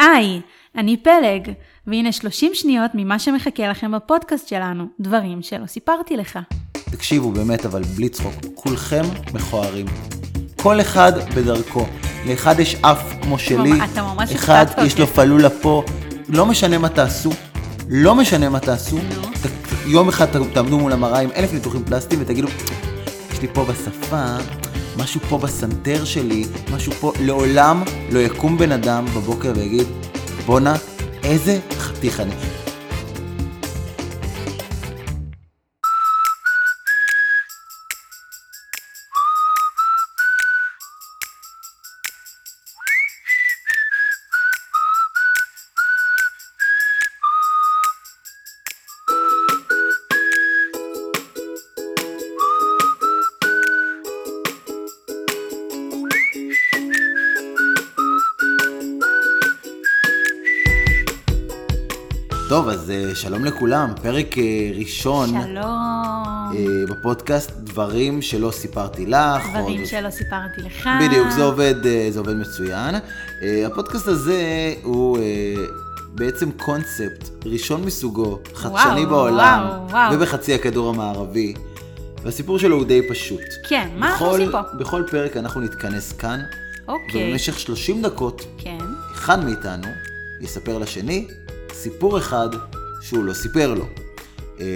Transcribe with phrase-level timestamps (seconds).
[0.00, 0.40] היי,
[0.76, 1.52] אני פלג,
[1.86, 6.38] והנה 30 שניות ממה שמחכה לכם בפודקאסט שלנו, דברים שלא סיפרתי לך.
[6.72, 9.02] תקשיבו באמת, אבל בלי צחוק, כולכם
[9.34, 9.86] מכוערים.
[10.62, 11.86] כל אחד בדרכו.
[12.26, 14.98] לאחד יש אף כמו שלי, אתה ממש אחד יש.
[14.98, 15.82] לו פלולה פה,
[16.28, 17.30] לא משנה מה תעשו,
[17.88, 18.98] לא משנה מה תעשו.
[18.98, 22.48] ת- יום אחד תעמדו מול המראה עם אלף ניתוחים פלסטיים ותגידו,
[23.32, 24.36] יש לי פה בשפה,
[24.98, 26.44] משהו פה בסנטר שלי,
[26.74, 27.82] משהו פה, לעולם
[28.12, 29.86] לא יקום בן אדם בבוקר ויגיד,
[30.46, 30.74] בואנה,
[31.24, 32.65] איזה חתיך אני.
[63.20, 64.42] שלום לכולם, פרק אה,
[64.78, 65.56] ראשון שלום.
[65.66, 66.52] אה,
[66.90, 69.16] בפודקאסט, דברים שלא סיפרתי לך.
[69.44, 70.88] או דברים דברים- שלא סיפרתי לך.
[71.06, 72.94] בדיוק, זה עובד, אה, זה עובד מצוין.
[73.66, 74.42] הפודקאסט הזה
[74.82, 75.18] הוא
[76.14, 80.14] בעצם קונספט ראשון מסוגו, חדשני וואו, בעולם, וואו, וואו.
[80.14, 81.54] ובחצי הכדור המערבי.
[82.22, 83.40] והסיפור שלו הוא די פשוט.
[83.68, 84.60] כן, מה אנחנו בכל- עושים פה?
[84.78, 86.40] בכל פרק אנחנו נתכנס כאן,
[86.88, 87.28] אוקיי.
[87.28, 88.78] ובמשך 30 דקות, כן.
[89.14, 89.86] אחד מאיתנו
[90.40, 91.26] יספר לשני
[91.72, 92.48] סיפור אחד
[93.08, 93.86] שהוא לא סיפר לו.
[94.60, 94.66] אה,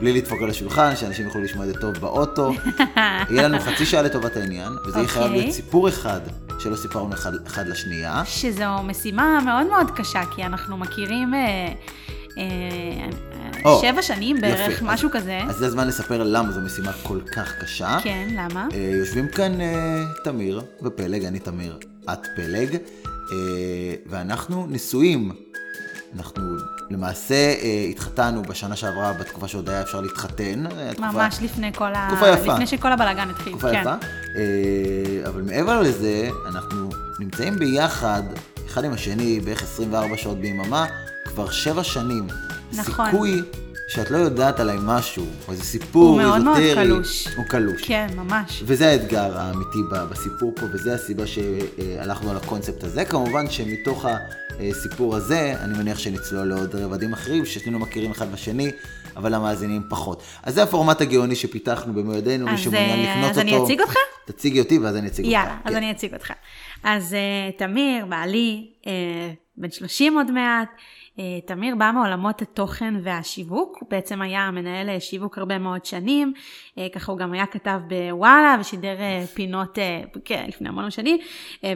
[0.00, 2.52] בלי לדפוק על השולחן, שאנשים יוכלו לשמוע את זה טוב באוטו.
[3.30, 5.40] יהיה לנו חצי שעה לטובת העניין, וזה יהיה חייב אוקיי.
[5.40, 6.20] להיות סיפור אחד
[6.58, 8.22] שלא סיפרנו אחד, אחד לשנייה.
[8.26, 11.72] שזו משימה מאוד מאוד קשה, כי אנחנו מכירים אה,
[12.38, 12.44] אה,
[13.64, 14.84] או, שבע שנים בערך, יפה.
[14.84, 15.40] משהו כזה.
[15.48, 17.98] אז זה הזמן לספר למה זו משימה כל כך קשה.
[18.02, 18.68] כן, למה?
[18.72, 21.78] אה, יושבים כאן אה, תמיר ופלג, אני תמיר,
[22.12, 22.76] את פלג,
[23.32, 25.32] אה, ואנחנו נשואים.
[26.16, 26.42] אנחנו
[26.90, 30.66] למעשה אה, התחתנו בשנה שעברה, בתקופה שעוד היה אפשר להתחתן.
[30.66, 32.08] אה, ממש לפני כל ה...
[32.10, 32.52] תקופה יפה.
[32.52, 33.52] לפני שכל הבלאגן התחיל.
[33.52, 33.80] תקופה כן.
[33.80, 33.94] יפה.
[34.36, 38.22] אה, אבל מעבר לזה, אנחנו נמצאים ביחד,
[38.66, 40.86] אחד עם השני, בערך 24 שעות ביממה,
[41.24, 42.26] כבר שבע שנים.
[42.72, 43.06] נכון.
[43.06, 43.42] סיכוי
[43.94, 47.28] שאת לא יודעת עליי משהו, או איזה סיפור הוא מאוד מאוד איזוטרי, קלוש.
[47.36, 47.82] הוא קלוש.
[47.84, 48.62] כן, ממש.
[48.66, 49.78] וזה האתגר האמיתי
[50.10, 53.04] בסיפור פה, וזה הסיבה שהלכנו על הקונספט הזה.
[53.04, 54.06] כמובן שמתוך
[54.60, 58.70] הסיפור הזה, אני מניח שנצלול לעוד רבדים אחרים, ששנינו מכירים אחד בשני,
[59.16, 60.22] אבל המאזינים פחות.
[60.42, 63.48] אז זה הפורמט הגאוני שפיתחנו במו ידינו, מי אז, שמעוניין אה, לקנות אז אותו.
[63.48, 63.94] אני אציג אותך?
[64.24, 65.34] תציגי אותי ואז אני אציג אותך.
[65.34, 65.76] יאללה, אז כן.
[65.76, 66.32] אני אציג אותך.
[66.82, 68.86] אז uh, תמיר, בעלי, uh,
[69.56, 70.68] בן 30 עוד מעט,
[71.46, 76.80] תמיר בא מעולמות התוכן והשיווק, הוא בעצם היה מנהל אה, שיווק הרבה מאוד שנים, uh,
[76.94, 78.96] ככה הוא גם היה כתב בוואלה ושידר
[79.34, 79.78] פינות,
[80.24, 81.18] כן, לפני המון שנים,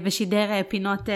[0.03, 1.09] ושידר פינות...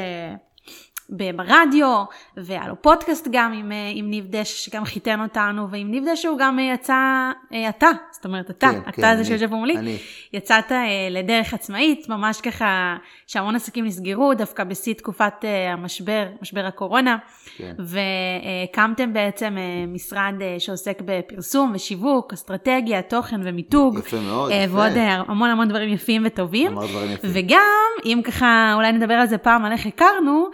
[1.11, 2.05] ברדיו,
[2.37, 6.29] והיה לו פודקאסט גם עם, אה, עם ניב דשא שגם חיתן אותנו, ועם ניב דשא
[6.29, 9.99] הוא גם אה, יצא, אה, אתה, זאת אומרת אתה, כן, אתה כן, זה שיושב מולי.
[10.33, 10.73] יצאת
[11.11, 17.17] לדרך עצמאית, ממש ככה, שהמון עסקים נסגרו, דווקא בשיא תקופת המשבר, משבר הקורונה,
[17.57, 17.75] כן.
[17.79, 19.57] והקמתם בעצם
[19.89, 24.75] משרד שעוסק בפרסום ושיווק, אסטרטגיה, תוכן ומיתוג, יפה מאוד, אה, יפה.
[24.75, 26.73] ועוד המון המון דברים יפים וטובים.
[26.73, 27.31] אמרת דברים יפים.
[27.33, 30.49] וגם, אם ככה, אולי נדבר על זה פעם, על איך הכרנו,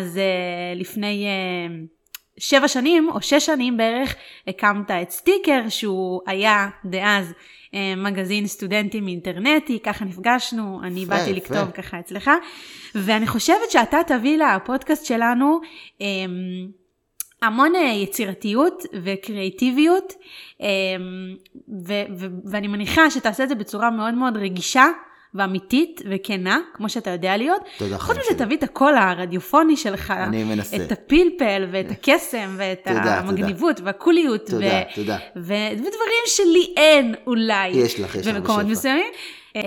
[0.00, 1.86] אז uh, לפני uh,
[2.38, 4.14] שבע שנים, או שש שנים בערך,
[4.46, 11.30] הקמת את סטיקר, שהוא היה דאז uh, מגזין סטודנטים אינטרנטי, ככה נפגשנו, אני יפה, באתי
[11.30, 11.54] יפה.
[11.54, 12.30] לכתוב ככה אצלך,
[12.94, 15.60] ואני חושבת שאתה תביא לפודקאסט שלנו,
[15.98, 16.02] um,
[17.42, 20.12] המון יצירתיות וקריאטיביות,
[20.60, 20.66] אמ,
[21.86, 24.86] ו- ו- ואני מניחה שתעשה את זה בצורה מאוד מאוד רגישה
[25.34, 27.62] ואמיתית וכנה, כמו שאתה יודע להיות.
[27.78, 28.44] תודה, חוץ מזה.
[28.44, 30.76] תביא את הקול הרדיופוני שלך, אני מנסה.
[30.76, 33.18] את הפלפל ואת הקסם ואת תודה, תודה.
[33.18, 35.18] המגניבות והקוליות, תודה, תודה.
[35.36, 38.66] ו- ודברים שלי אין אולי, יש לך, יש לך במקומות.
[38.66, 39.12] מסוימים.
[39.56, 39.60] אמ,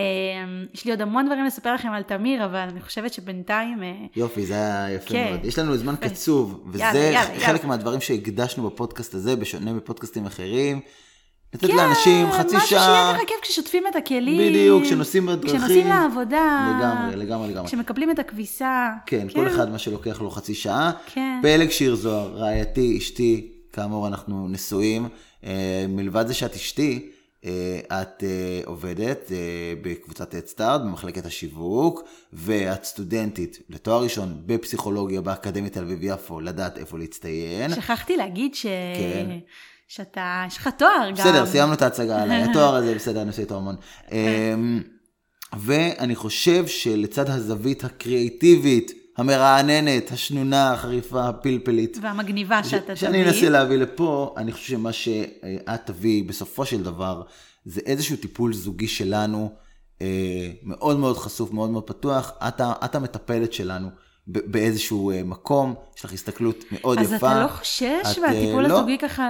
[0.74, 3.84] יש לי עוד המון דברים לספר לכם על תמיר, אבל אני חושבת שבינתיים...
[3.84, 5.28] אה, יופי, זה היה יפה כן.
[5.30, 5.46] מאוד.
[5.46, 5.96] יש לנו זמן.
[5.96, 7.66] קצוב, וזה יאללה, יאללה, חלק יאללה.
[7.66, 10.80] מהדברים שהקדשנו בפודקאסט הזה, בשונה מפודקאסטים אחרים.
[11.54, 14.50] לתת כן, לאנשים חצי משהו שיהיה שעה, ככה כיף כששוטפים את הכלים.
[14.50, 15.60] בדיוק, כשנוסעים בדרכים.
[15.60, 16.76] כשנוסעים לעבודה.
[16.78, 17.68] לגמרי, לגמרי, לגמרי.
[17.68, 18.90] כשמקבלים את הכביסה.
[19.06, 20.92] כן, כל אחד מה שלוקח לו חצי שעה.
[21.06, 21.40] כן.
[21.42, 25.08] פלג שיר זוהר, רעייתי, אשתי, כאמור אנחנו נשואים.
[25.44, 27.10] אה, מלבד זה שאת אשתי,
[27.46, 29.32] אה, את אה, עובדת
[29.82, 32.04] בקבוצת אדסטארט, במחלקת השיווק,
[32.34, 37.76] ואת סטודנטית לתואר ראשון בפסיכולוגיה באקדמית תל אביב-יפו, לדעת איפה להצטיין.
[37.76, 38.66] שכחתי להגיד ש...
[38.98, 39.38] כן.
[39.96, 41.14] שאתה, יש לך תואר גם.
[41.14, 42.44] בסדר, סיימנו את ההצגה עליי.
[42.50, 43.76] התואר הזה, בסדר, אני עושה איתו המון.
[44.12, 44.82] אמ,
[45.58, 51.98] ואני חושב שלצד הזווית הקריאיטיבית המרעננת, השנונה, החריפה, הפלפלית.
[52.02, 53.32] והמגניבה שאתה שאני תביא.
[53.34, 57.24] אנסה להביא לפה, אני חושב שמה שאת תביא בסופו של דבר,
[57.66, 59.52] זה איזשהו טיפול זוגי שלנו,
[60.02, 62.32] אה, מאוד מאוד חשוף, מאוד מאוד פתוח.
[62.48, 63.90] את, את המטפלת שלנו
[64.28, 67.32] באיזשהו אה, מקום, יש לך הסתכלות מאוד אז יפה.
[67.32, 68.78] אתה לא חושש מהטיפול אה, לא.
[68.78, 69.30] הזוגי ככה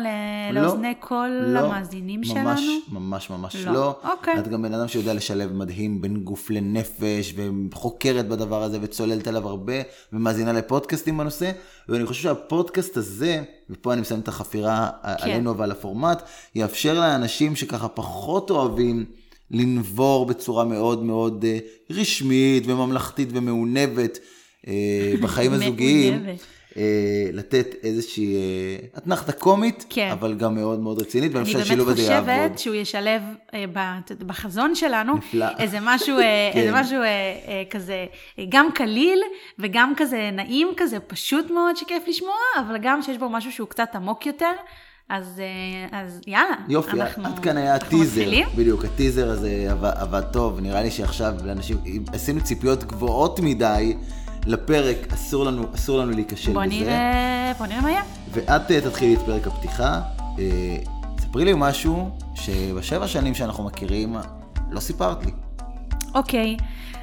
[0.53, 2.99] לא, לאוזני כל לא, המאזינים ממש, שלנו?
[2.99, 3.73] ממש ממש לא.
[3.73, 3.95] לא.
[4.11, 4.39] אוקיי.
[4.39, 7.33] את גם בן אדם שיודע לשלב מדהים בין גוף לנפש,
[7.71, 9.73] וחוקרת בדבר הזה, וצוללת עליו הרבה,
[10.13, 11.51] ומאזינה לפודקאסטים בנושא.
[11.89, 15.09] ואני חושב שהפודקאסט הזה, ופה אני מסיים את החפירה כן.
[15.23, 16.23] עלינו ועל הפורמט,
[16.55, 19.05] יאפשר לאנשים שככה פחות אוהבים
[19.51, 21.57] לנבור בצורה מאוד מאוד אה,
[21.89, 24.19] רשמית וממלכתית ומעונבת
[25.21, 26.25] בחיים הזוגיים.
[26.77, 30.09] אה, לתת איזושהי אה, אתנחתה קומית, כן.
[30.11, 32.29] אבל גם מאוד מאוד רצינית, ואני אני חושב באמת שהשילוב הזה יעבוד.
[32.29, 33.21] חושבת שהוא ישלב
[33.53, 33.65] אה,
[34.25, 35.45] בחזון שלנו נפלא.
[35.59, 36.23] איזה משהו, אה,
[36.53, 36.59] כן.
[36.59, 38.05] איזה משהו אה, אה, כזה
[38.39, 39.19] אה, גם קליל
[39.59, 43.89] וגם כזה נעים כזה, פשוט מאוד שכיף לשמוע, אבל גם שיש בו משהו שהוא קצת
[43.95, 44.51] עמוק יותר.
[45.09, 48.47] אז, אה, אז יאללה, יופי, אנחנו, עד כאן היה הטיזר, מתחילים?
[48.55, 51.77] בדיוק, הטיזר הזה עבד, עבד טוב, נראה לי שעכשיו לאנשים,
[52.13, 53.95] עשינו ציפיות גבוהות מדי
[54.45, 56.73] לפרק, אסור לנו, אסור לנו להיכשל בוא בזה.
[56.73, 58.03] נראה, בוא נראה מה יהיה.
[58.31, 60.01] ואת אה, תתחילי את פרק הפתיחה,
[60.39, 60.77] אה,
[61.19, 64.15] ספרי לי משהו שבשבע שנים שאנחנו מכירים,
[64.71, 65.31] לא סיפרת לי.
[66.15, 66.57] אוקיי,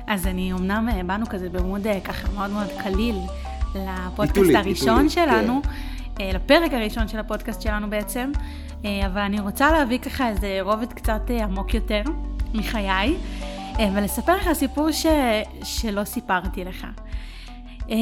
[0.06, 3.16] אז אני אמנם אה, באנו כזה בעמוד אה, ככה מאוד מאוד קליל
[3.74, 5.62] לפודקאסט היתולית, הראשון היתולית, שלנו,
[6.20, 8.32] אה, לפרק הראשון של הפודקאסט שלנו בעצם,
[9.06, 12.02] אבל אני רוצה להביא ככה איזה רובד קצת עמוק יותר
[12.54, 13.16] מחיי,
[13.94, 15.06] ולספר לך סיפור ש...
[15.62, 16.86] שלא סיפרתי לך.
[17.90, 17.96] אה,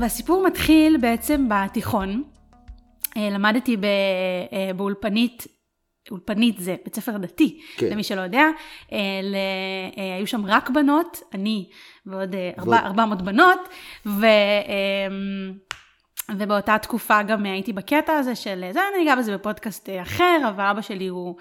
[0.00, 2.22] והסיפור מתחיל בעצם בתיכון.
[3.16, 3.76] אה, למדתי
[4.52, 5.46] אה, באולפנית,
[6.10, 7.86] אולפנית זה בית ספר דתי, כן.
[7.86, 8.44] למי שלא יודע.
[9.22, 9.34] ל-
[9.98, 11.68] אה, היו שם רק בנות, אני
[12.06, 13.58] ועוד אה, ארבע- ועוד- 400 בנות,
[14.06, 14.24] ו...
[14.24, 15.08] אה,
[16.36, 20.80] ובאותה תקופה גם הייתי בקטע הזה של, זה אני אגע בזה בפודקאסט אחר, אבל אבא
[20.80, 21.36] שלי הוא,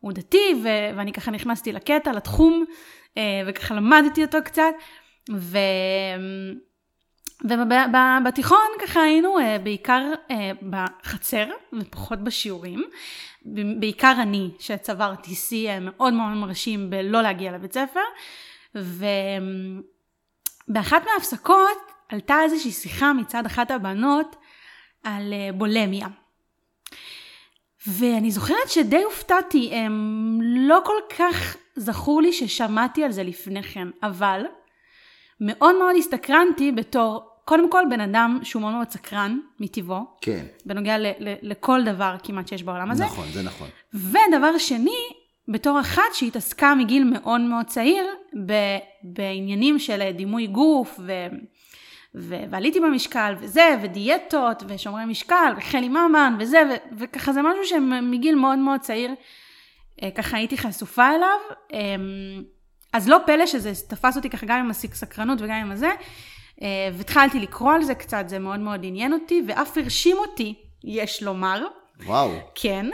[0.00, 2.64] הוא דתי, ו, ואני ככה נכנסתי לקטע, לתחום,
[3.18, 4.72] אה, וככה למדתי אותו קצת,
[5.32, 5.58] ו...
[7.44, 12.84] ובתיכון ככה היינו אה, בעיקר אה, בחצר ופחות בשיעורים.
[13.80, 18.00] בעיקר אני, שצברתי שיא מאוד מאוד מרשים בלא להגיע לבית ספר.
[20.68, 24.36] ובאחת מההפסקות עלתה איזושהי שיחה מצד אחת הבנות
[25.02, 26.06] על אה, בולמיה.
[27.86, 33.88] ואני זוכרת שדי הופתעתי, הם לא כל כך זכור לי ששמעתי על זה לפני כן,
[34.02, 34.44] אבל
[35.40, 40.98] מאוד מאוד הסתקרנתי בתור, קודם כל בן אדם שהוא מאוד מאוד סקרן מטבעו, כן, בנוגע
[40.98, 43.04] ל- ל- לכל דבר כמעט שיש בעולם הזה.
[43.04, 43.68] נכון, זה נכון.
[43.94, 44.98] ודבר שני,
[45.48, 48.04] בתור אחת שהתעסקה מגיל מאוד מאוד צעיר
[48.46, 51.12] ב- בעניינים של דימוי גוף ו...
[52.16, 58.34] ו- ועליתי במשקל וזה, ודיאטות, ושומרי משקל, וחלי ממן, וזה, ו- וככה זה משהו שמגיל
[58.34, 59.10] מאוד מאוד צעיר,
[60.02, 61.38] אה, ככה הייתי חשופה אליו.
[61.72, 62.42] אמ,
[62.92, 65.90] אז לא פלא שזה תפס אותי ככה גם עם הסקרנות וגם עם הזה,
[66.92, 71.66] והתחלתי לקרוא על זה קצת, זה מאוד מאוד עניין אותי, ואף הרשים אותי, יש לומר,
[72.06, 72.30] וואו.
[72.54, 72.86] כן.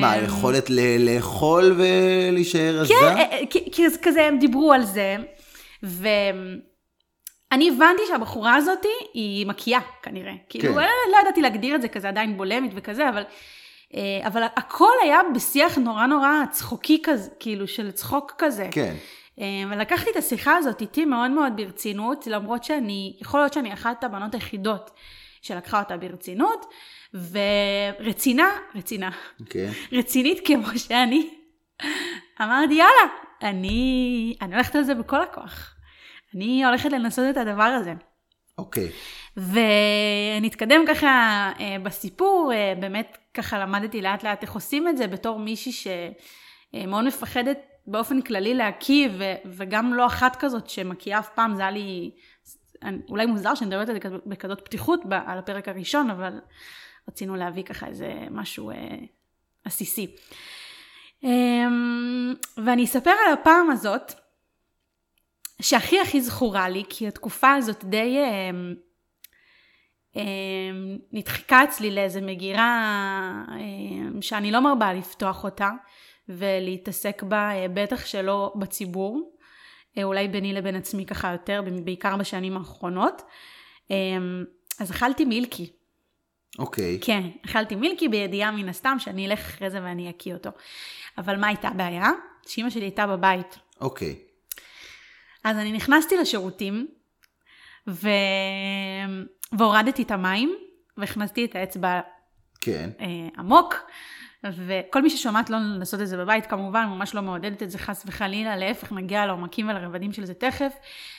[0.00, 2.94] מה, אמ, היכולת לאכול ולהישאר רזה?
[2.94, 5.16] כן, אה, אה, כי כזה הם דיברו על זה,
[5.82, 10.32] ואני הבנתי שהבחורה הזאת היא מקיאה כנראה.
[10.48, 10.78] כאילו, כן.
[10.80, 13.22] אה, לא ידעתי להגדיר את זה כזה עדיין בולמית וכזה, אבל,
[13.94, 18.68] אה, אבל הכל היה בשיח נורא נורא צחוקי כזה, כאילו של צחוק כזה.
[18.70, 18.94] כן.
[19.40, 24.04] אה, ולקחתי את השיחה הזאת איתי מאוד מאוד ברצינות, למרות שאני, יכול להיות שאני אחת
[24.04, 24.90] הבנות היחידות
[25.42, 26.66] שלקחה אותה ברצינות,
[27.14, 29.10] ורצינה, רצינה,
[29.50, 29.70] כן.
[29.92, 31.30] רצינית כמו שאני,
[32.42, 33.12] אמרתי יאללה,
[33.42, 35.74] אני, אני הולכת על זה בכל הכוח.
[36.34, 37.92] אני הולכת לנסות את הדבר הזה.
[38.58, 38.90] אוקיי.
[39.36, 41.08] ונתקדם ככה
[41.60, 47.04] אה, בסיפור, אה, באמת ככה למדתי לאט לאט איך עושים את זה בתור מישהי שמאוד
[47.04, 52.10] מפחדת באופן כללי להקיא, ו- וגם לא אחת כזאת שמקיאה אף פעם, זה היה לי
[53.08, 56.40] אולי מוזר שאני מדברת על זה כזאת- בכזאת פתיחות על הפרק הראשון, אבל
[57.08, 58.76] רצינו להביא ככה איזה משהו אה,
[59.64, 60.16] עסיסי.
[61.22, 64.12] אמ, ואני אספר על הפעם הזאת,
[65.62, 68.74] שהכי הכי זכורה לי, כי התקופה הזאת די אמ,
[70.16, 70.22] אמ,
[71.12, 75.70] נדחקה אצלי לאיזה מגירה אמ, שאני לא מרבה לפתוח אותה
[76.28, 79.36] ולהתעסק בה, אה, בטח שלא בציבור,
[79.98, 83.22] אה, אולי ביני לבין עצמי ככה יותר, בעיקר בשנים האחרונות.
[83.90, 84.44] אמ,
[84.80, 85.72] אז אכלתי מילקי.
[86.58, 86.98] אוקיי.
[87.02, 90.50] כן, אכלתי מילקי בידיעה מן הסתם שאני אלך אחרי זה ואני אקיא אותו.
[91.18, 92.10] אבל מה הייתה הבעיה?
[92.46, 93.58] שאימא שלי הייתה בבית.
[93.80, 94.16] אוקיי.
[95.44, 96.86] אז אני נכנסתי לשירותים,
[97.88, 98.08] ו...
[99.58, 100.56] והורדתי את המים,
[100.96, 102.00] והכנסתי את האצבע
[102.60, 102.90] כן.
[103.00, 103.06] אה,
[103.38, 103.74] עמוק,
[104.52, 108.02] וכל מי ששומעת לא לעשות את זה בבית, כמובן, ממש לא מעודדת את זה חס
[108.06, 110.72] וחלילה, להפך, נגיע לעומקים ולרבדים של זה תכף,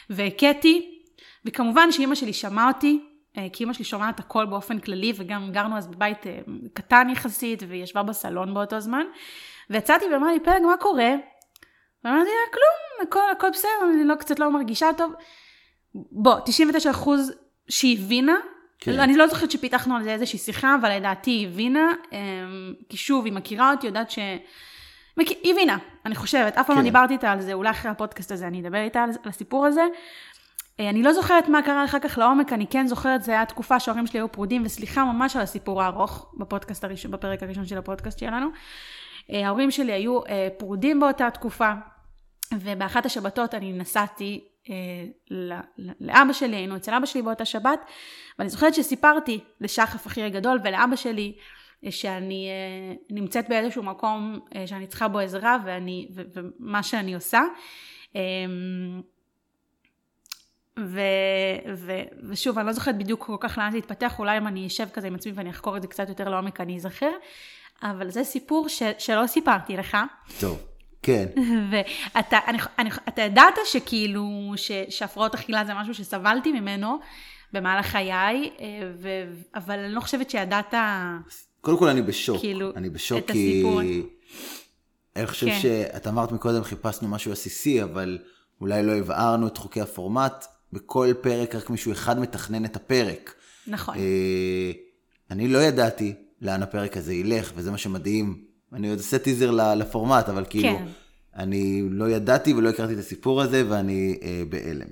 [0.10, 1.02] והכיתי,
[1.46, 3.00] וכמובן שאימא שלי שמעה אותי,
[3.38, 6.40] אה, כי אימא שלי שומעת הכל באופן כללי, וגם גרנו אז בבית אה,
[6.74, 9.06] קטן יחסית, והיא ישבה בסלון באותו זמן,
[9.70, 11.16] ויצאתי ואמרה לי, פלג, מה קורה?
[12.04, 15.14] ואמרתי לה, כלום, הכל, הכל בסדר, אני לא, קצת לא מרגישה טוב.
[15.96, 17.34] בוא, 99 אחוז
[17.70, 18.36] שהיא הבינה,
[18.80, 19.00] כן.
[19.00, 23.26] אני לא זוכרת שפיתחנו על זה איזושהי שיחה, אבל לדעתי היא הבינה, אמ, כי שוב,
[23.26, 24.20] היא מכירה אותי, יודעת ש...
[25.18, 26.88] היא הבינה, אני חושבת, אף פעם לא כן.
[26.88, 29.84] דיברתי איתה על זה, אולי אחרי הפודקאסט הזה אני אדבר איתה על, על הסיפור הזה.
[30.80, 33.80] אה, אני לא זוכרת מה קרה אחר כך לעומק, אני כן זוכרת, זה היה תקופה
[33.80, 38.20] שההורים שלי היו פרודים, וסליחה ממש על הסיפור הארוך בפודקאסט הראשון, בפרק הראשון של הפודקאסט
[38.20, 38.48] שלנו.
[39.32, 41.72] אה, ההורים שלי היו אה, פרודים באותה תקופה,
[42.54, 44.44] ובאחת השבתות אני נסעתי
[46.00, 47.80] לאבא שלי, היינו אצל אבא שלי באותה שבת,
[48.40, 51.36] ואני זוכרת שסיפרתי לשחף אחי הגדול ולאבא שלי,
[51.86, 56.22] אה, שאני אה, נמצאת באיזשהו מקום אה, שאני צריכה בו עזרה, ואני, ו-
[56.60, 57.42] ומה שאני עושה.
[58.16, 58.22] אה,
[60.80, 61.00] ו,
[61.76, 61.92] ו,
[62.30, 65.08] ושוב, אני לא זוכרת בדיוק כל כך לאן זה התפתח, אולי אם אני אשב כזה
[65.08, 67.12] עם עצמי ואני אחקור את זה קצת יותר לעומק, אני אזכר,
[67.84, 69.98] אבל זה סיפור ש, שלא סיפרתי לך,
[70.40, 70.75] טוב,
[71.06, 71.26] כן.
[71.72, 77.00] ואתה אני, אני, אתה ידעת שכאילו, ש, שהפרעות אכילה זה משהו שסבלתי ממנו
[77.54, 79.10] במהלך חיי, אה, ו,
[79.56, 80.74] אבל אני לא חושבת שידעת,
[81.62, 82.40] קודם כל אני בשוק.
[82.40, 83.50] כאילו, אני בשוק את כי...
[83.50, 83.82] הסיפור.
[85.16, 85.60] אני חושב כן.
[85.62, 88.18] שאת אמרת מקודם חיפשנו משהו עסיסי, אבל
[88.62, 90.46] אולי לא הבהרנו את חוקי הפורמט.
[90.74, 93.34] בכל פרק רק מישהו אחד מתכנן את הפרק.
[93.68, 94.72] נכון, אה,
[95.32, 98.45] אני לא ידעתי לאן הפרק הזה ילך, וזה מה שמדהים.
[98.76, 100.86] אני עוד עושה טיזר לפורמט, אבל כאילו, כן.
[101.36, 104.88] אני לא ידעתי ולא הכרתי את הסיפור הזה, ואני אה, בהלם.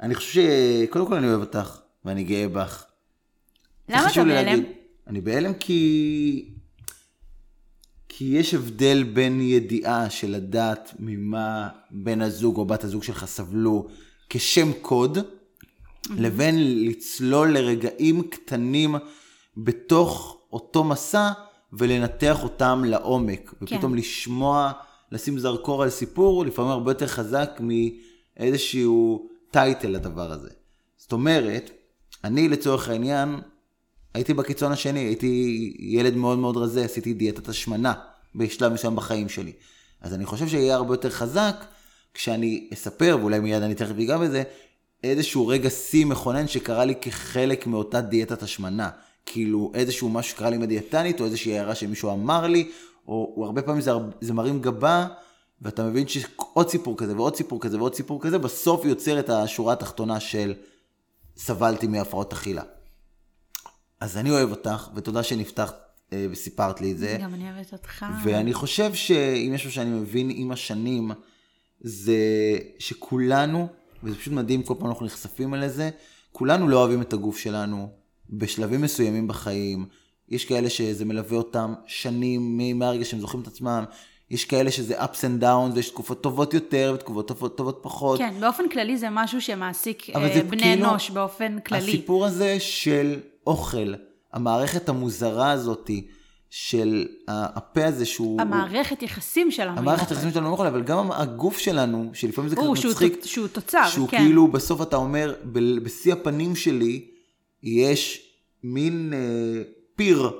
[0.00, 0.42] אני חושב
[0.86, 2.84] שקודם כל אני אוהב אותך, ואני גאה בך.
[3.88, 4.28] למה אתה בהלם?
[4.28, 4.64] להגיד-
[5.06, 6.48] אני בהלם כי...
[8.08, 13.88] כי יש הבדל בין ידיעה של לדעת ממה בן הזוג או בת הזוג שלך סבלו
[14.30, 15.18] כשם קוד,
[16.16, 18.94] לבין לצלול לרגעים קטנים
[19.56, 21.30] בתוך אותו מסע
[21.72, 23.54] ולנתח אותם לעומק.
[23.62, 24.72] ופתאום לשמוע,
[25.12, 30.50] לשים זרקור על סיפור, לפעמים הרבה יותר חזק מאיזשהו טייטל לדבר הזה.
[30.96, 31.70] זאת אומרת,
[32.24, 33.40] אני לצורך העניין,
[34.14, 37.92] הייתי בקיצון השני, הייתי ילד מאוד מאוד רזה, עשיתי דיאטת השמנה
[38.34, 39.52] בשלב מסוים בחיים שלי.
[40.00, 41.64] אז אני חושב שיהיה הרבה יותר חזק
[42.14, 44.42] כשאני אספר, ואולי מיד אני תכף אגע בזה,
[45.04, 48.90] איזשהו רגע שיא מכונן שקרה לי כחלק מאותה דיאטת השמנה.
[49.26, 52.70] כאילו איזשהו משהו שקרה לי עם הדיאטנית, או איזושהי הערה שמישהו אמר לי,
[53.08, 55.06] או, או הרבה פעמים זה, זה מרים גבה,
[55.62, 59.72] ואתה מבין שעוד סיפור כזה, ועוד סיפור כזה, ועוד סיפור כזה, בסוף יוצר את השורה
[59.72, 60.54] התחתונה של
[61.36, 62.62] סבלתי מהפרעות אכילה.
[64.00, 65.76] אז אני אוהב אותך, ותודה שנפתחת
[66.12, 67.18] אה, וסיפרת לי את זה.
[67.20, 68.06] גם אני אוהבת אותך.
[68.24, 71.10] ואני חושב שאם יש משהו שאני מבין עם השנים,
[71.80, 72.16] זה
[72.78, 73.68] שכולנו,
[74.02, 75.90] וזה פשוט מדהים, כל פעם אנחנו נחשפים לזה,
[76.32, 77.88] כולנו לא אוהבים את הגוף שלנו
[78.30, 79.86] בשלבים מסוימים בחיים.
[80.28, 83.84] יש כאלה שזה מלווה אותם שנים מהרגע שהם זוכרים את עצמם.
[84.30, 88.18] יש כאלה שזה ups and downs, ויש תקופות טובות יותר ותקופות טובות, טובות פחות.
[88.18, 91.82] כן, באופן כללי זה משהו שמעסיק אה, זה בני כאילו- אנוש באופן כללי.
[91.82, 93.94] הסיפור הזה של אוכל,
[94.32, 96.06] המערכת המוזרה הזאתי,
[96.50, 98.40] של הפה הזה שהוא...
[98.40, 99.78] המערכת יחסים שלנו.
[99.78, 100.14] המערכת אוכל.
[100.14, 103.88] היחסים שלנו עם אוכל, אבל גם הגוף שלנו, שלפעמים זה הוא, שהוא מצחיק, שהוא תוצר,
[103.88, 104.18] שהוא כן.
[104.18, 105.34] כאילו בסוף אתה אומר,
[105.82, 107.06] בשיא הפנים שלי,
[107.62, 108.28] יש
[108.64, 109.62] מין אה,
[109.96, 110.30] פיר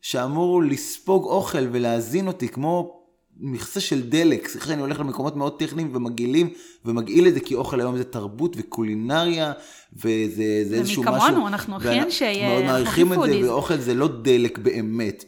[0.00, 3.00] שאמור לספוג אוכל ולהזין אותי, כמו
[3.40, 4.48] מכסה של דלק.
[4.48, 6.50] סליחה שאני הולך למקומות מאוד טכניים ומגעילים,
[6.84, 9.52] ומגעיל את זה, כי אוכל היום זה תרבות וקולינריה,
[9.96, 11.46] וזה זה איזשהו משהו.
[11.46, 13.40] אנחנו הכי אנשי, מאוד אה, מעריכים את זה.
[13.42, 15.24] ואוכל זה לא דלק באמת.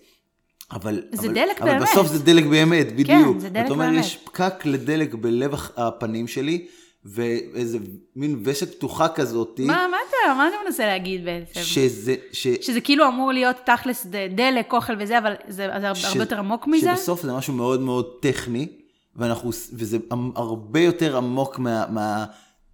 [0.72, 1.82] אבל, זה אבל, דלק אבל באמת.
[1.82, 3.38] בסוף זה דלק באמת, בדיוק.
[3.38, 4.04] זה דלק אתה אומר, באמת.
[4.04, 6.66] יש פקק לדלק בלב הפנים שלי,
[7.04, 7.78] ואיזה
[8.16, 11.60] מין ושת פתוחה כזאת, מה, מה אתה, מה אתה מנסה להגיד בעצם?
[11.60, 16.16] שזה, ש, שזה כאילו אמור להיות תכלס דלק, אוכל וזה, אבל זה, זה הרבה ש-
[16.16, 16.90] יותר עמוק מזה?
[16.96, 18.68] שבסוף זה משהו מאוד מאוד טכני,
[19.16, 19.98] ואנחנו, וזה
[20.34, 22.24] הרבה יותר עמוק מה, מה,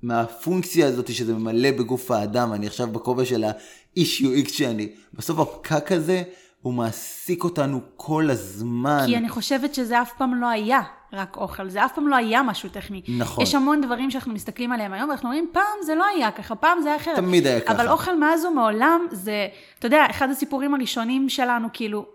[0.02, 2.52] מהפונקציה הזאת שזה ממלא בגוף האדם.
[2.52, 4.88] אני עכשיו בכובע של ה-איש UX שאני.
[5.14, 6.22] בסוף הפקק הזה
[6.62, 9.02] הוא מעסיק אותנו כל הזמן.
[9.06, 10.80] כי אני חושבת שזה אף פעם לא היה
[11.12, 13.02] רק אוכל, זה אף פעם לא היה משהו טכני.
[13.18, 13.44] נכון.
[13.44, 16.82] יש המון דברים שאנחנו מסתכלים עליהם היום, ואנחנו אומרים, פעם זה לא היה ככה, פעם
[16.82, 17.16] זה היה אחרת.
[17.16, 17.72] תמיד היה ככה.
[17.74, 19.48] אבל אוכל מאז ומעולם זה,
[19.78, 22.06] אתה יודע, אחד הסיפורים הראשונים שלנו, כאילו,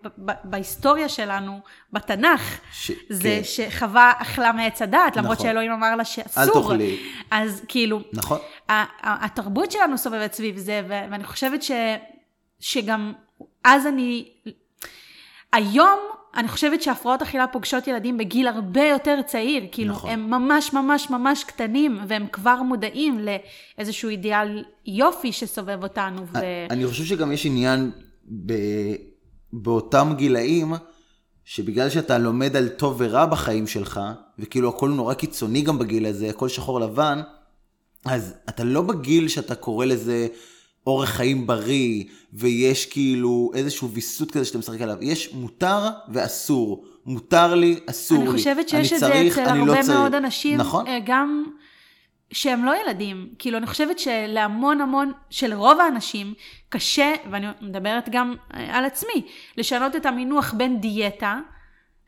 [0.44, 1.60] בהיסטוריה שלנו,
[1.94, 3.42] בתנ"ך, ש- זה כן.
[3.44, 5.46] שחווה אכלה מעץ הדת, למרות נכון.
[5.48, 6.44] שאלוהים אמר לה שאסור.
[6.44, 6.98] אל תאכלי.
[7.32, 8.40] אז כאילו, נכון.
[9.04, 11.72] התרבות שלנו סובבת סביב זה, ואני חושבת ש,
[12.60, 13.14] שגם
[13.64, 14.26] אז אני,
[15.54, 16.00] היום
[16.36, 20.10] אני חושבת שהפרעות אכילה פוגשות ילדים בגיל הרבה יותר צעיר, כאילו נכון.
[20.10, 23.20] הם ממש ממש ממש קטנים, והם כבר מודעים
[23.78, 26.26] לאיזשהו אידיאל יופי שסובב אותנו.
[26.34, 26.40] ו...
[26.70, 27.92] אני חושב שגם יש עניין
[28.46, 28.54] ב...
[29.54, 30.74] באותם גילאים,
[31.46, 34.00] שבגלל שאתה לומד על טוב ורע בחיים שלך,
[34.40, 37.22] וכאילו הכל נורא קיצוני גם בגיל הזה, הכל שחור לבן,
[38.06, 40.28] אז אתה לא בגיל שאתה קורא לזה
[40.88, 44.98] אורח חיים בריא, ויש כאילו איזשהו ויסות כזה שאתה משחק עליו.
[45.02, 46.86] יש מותר ואסור.
[47.06, 48.30] מותר לי, אסור לי.
[48.30, 49.94] אני חושבת שיש אני את זה אצל אני הרבה לא.
[49.94, 50.88] מאוד אנשים, נכון.
[50.88, 51.46] אה, גם
[52.32, 53.30] שהם לא ילדים.
[53.40, 56.34] כאילו, אני חושבת שלהמון המון, שלרוב האנשים,
[56.70, 59.26] קשה, ואני מדברת גם אה, על עצמי,
[59.58, 61.40] לשנות את המינוח בין דיאטה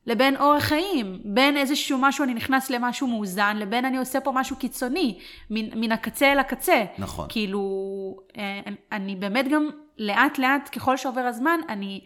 [0.08, 4.56] לבין אורח חיים, בין איזשהו משהו, אני נכנס למשהו מאוזן, לבין אני עושה פה משהו
[4.56, 5.20] קיצוני,
[5.50, 6.84] מן, מן הקצה אל הקצה.
[6.98, 7.26] נכון.
[7.30, 7.62] כאילו,
[8.38, 8.60] אה,
[8.92, 12.02] אני- באמת גם, לאט לאט, ככל שעובר הזמן, אני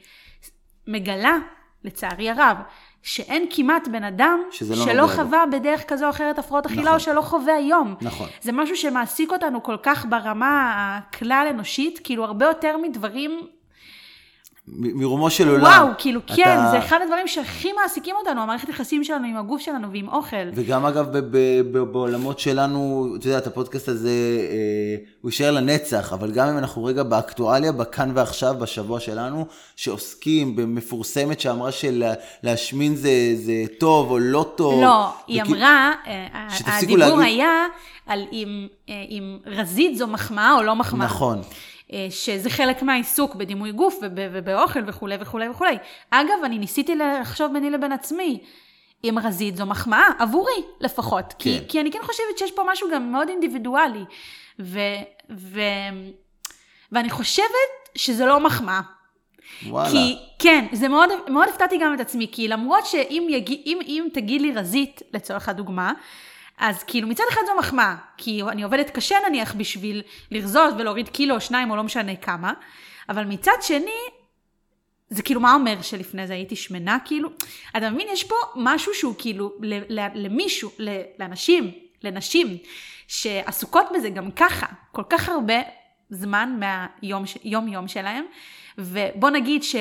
[0.87, 1.37] מגלה,
[1.83, 2.57] לצערי הרב,
[3.03, 5.07] שאין כמעט בן אדם לא שלא נוגע לו.
[5.07, 6.93] חווה בדרך כזו או אחרת הפרעות אכילה, נכון.
[6.93, 7.95] או שלא חווה היום.
[8.01, 8.27] נכון.
[8.41, 13.39] זה משהו שמעסיק אותנו כל כך ברמה הכלל אנושית, כאילו הרבה יותר מדברים,
[14.77, 15.63] מרומו של עולם.
[15.63, 19.61] וואו, כאילו אתה- כן, זה אחד הדברים שהכי מעסיקים אותנו, המערכת יחסים שלנו עם הגוף
[19.61, 20.35] שלנו ועם אוכל.
[20.53, 21.37] וגם אגב ב- ב-
[21.71, 22.79] ב- בעולמות שלנו,
[23.19, 24.55] את יודעת, הפודקאסט הזה, אה,
[25.21, 29.45] הוא יישאר לנצח, אבל גם אם אנחנו רגע באקטואליה, בכאן ועכשיו, בשבוע שלנו,
[29.75, 34.81] שעוסקים במפורסמת שאמרה שלהשמין זה, זה טוב או לא טוב.
[34.83, 36.27] לא, היא וכי- אמרה, אה,
[36.65, 37.65] הדיבור להגיד- היה
[38.07, 41.05] על אם, אה, אם רזית זו מחמאה או לא מחמאה.
[41.05, 41.41] נכון.
[41.93, 45.77] אה, שזה חלק מהעיסוק בדימוי גוף וב- ובאוכל וכולי וכולי וכולי.
[46.09, 48.39] אגב, אני ניסיתי לחשוב ביני לבין עצמי,
[49.03, 51.33] אם רזית זו מחמאה, עבורי לפחות.
[51.39, 51.65] כי, כן.
[51.67, 54.03] כי אני כן חושבת שיש פה משהו גם מאוד אינדיבידואלי.
[54.59, 54.79] ו,
[55.29, 55.59] ו,
[56.91, 57.45] ואני חושבת
[57.95, 58.81] שזה לא מחמאה.
[59.67, 59.89] וואלה.
[59.89, 64.07] כי, כן, זה מאוד, מאוד הפתעתי גם את עצמי, כי למרות שאם יג, אם, אם
[64.13, 65.93] תגיד לי רזית, לצורך הדוגמה,
[66.59, 71.35] אז כאילו מצד אחד זו מחמאה, כי אני עובדת קשה נניח בשביל לרזות ולהוריד קילו
[71.35, 72.53] או שניים או לא משנה כמה,
[73.09, 73.99] אבל מצד שני,
[75.09, 77.29] זה כאילו מה אומר שלפני זה הייתי שמנה כאילו?
[77.77, 79.51] אתה מבין, יש פה משהו שהוא כאילו
[80.15, 80.71] למישהו,
[81.19, 81.71] לאנשים,
[82.03, 82.57] לנשים,
[83.07, 85.61] שעסוקות בזה גם ככה, כל כך הרבה
[86.09, 88.25] זמן מהיום יום, יום שלהם,
[88.77, 89.75] ובוא נגיד ש...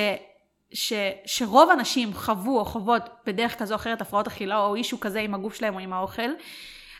[0.73, 0.93] ש,
[1.25, 5.33] שרוב הנשים חוו או חוות בדרך כזו או אחרת הפרעות אכילה או אישו כזה עם
[5.33, 6.29] הגוף שלהם או עם האוכל,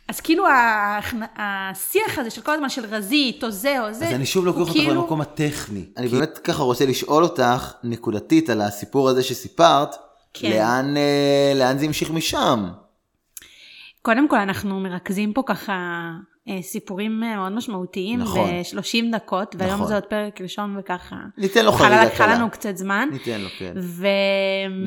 [0.08, 0.99] אז כאילו ה-
[1.38, 4.60] השיח הזה של כל הזמן של רזית או זה או זה, אז אני שוב לוקח
[4.60, 5.86] אותך כאילו- למקום הטכני.
[5.97, 9.95] אני באמת ככה רוצה לשאול אותך, נקודתית, על הסיפור הזה שסיפרת,
[10.34, 10.49] כן.
[10.51, 12.69] לאן, אה, לאן זה המשיך משם?
[14.01, 15.73] קודם כל אנחנו מרכזים פה ככה
[16.62, 18.49] סיפורים אה, מאוד משמעותיים נכון.
[18.49, 19.88] ב-30 דקות, והיום נכון.
[19.88, 21.15] זה עוד פרק ראשון וככה.
[21.38, 22.35] ניתן לו חלה חריגה לקחה קלה.
[22.35, 23.09] לנו קצת זמן.
[23.12, 23.73] ניתן לו, כן.
[23.77, 24.07] ו...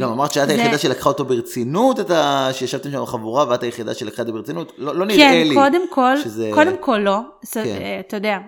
[0.01, 2.49] גם אמרת שאת זה- היחידה שלקחה אותו ברצינות, את ה...
[2.53, 4.73] שישבתם שם בחבורה, ואת היחידה שלקחה את זה ברצינות?
[4.79, 5.55] לא, לא נראה כן, לי.
[5.55, 7.57] קודם כל, שזה- קודם כל לא, ס...
[7.57, 7.65] כן.
[7.67, 8.39] אה, אתה יודע,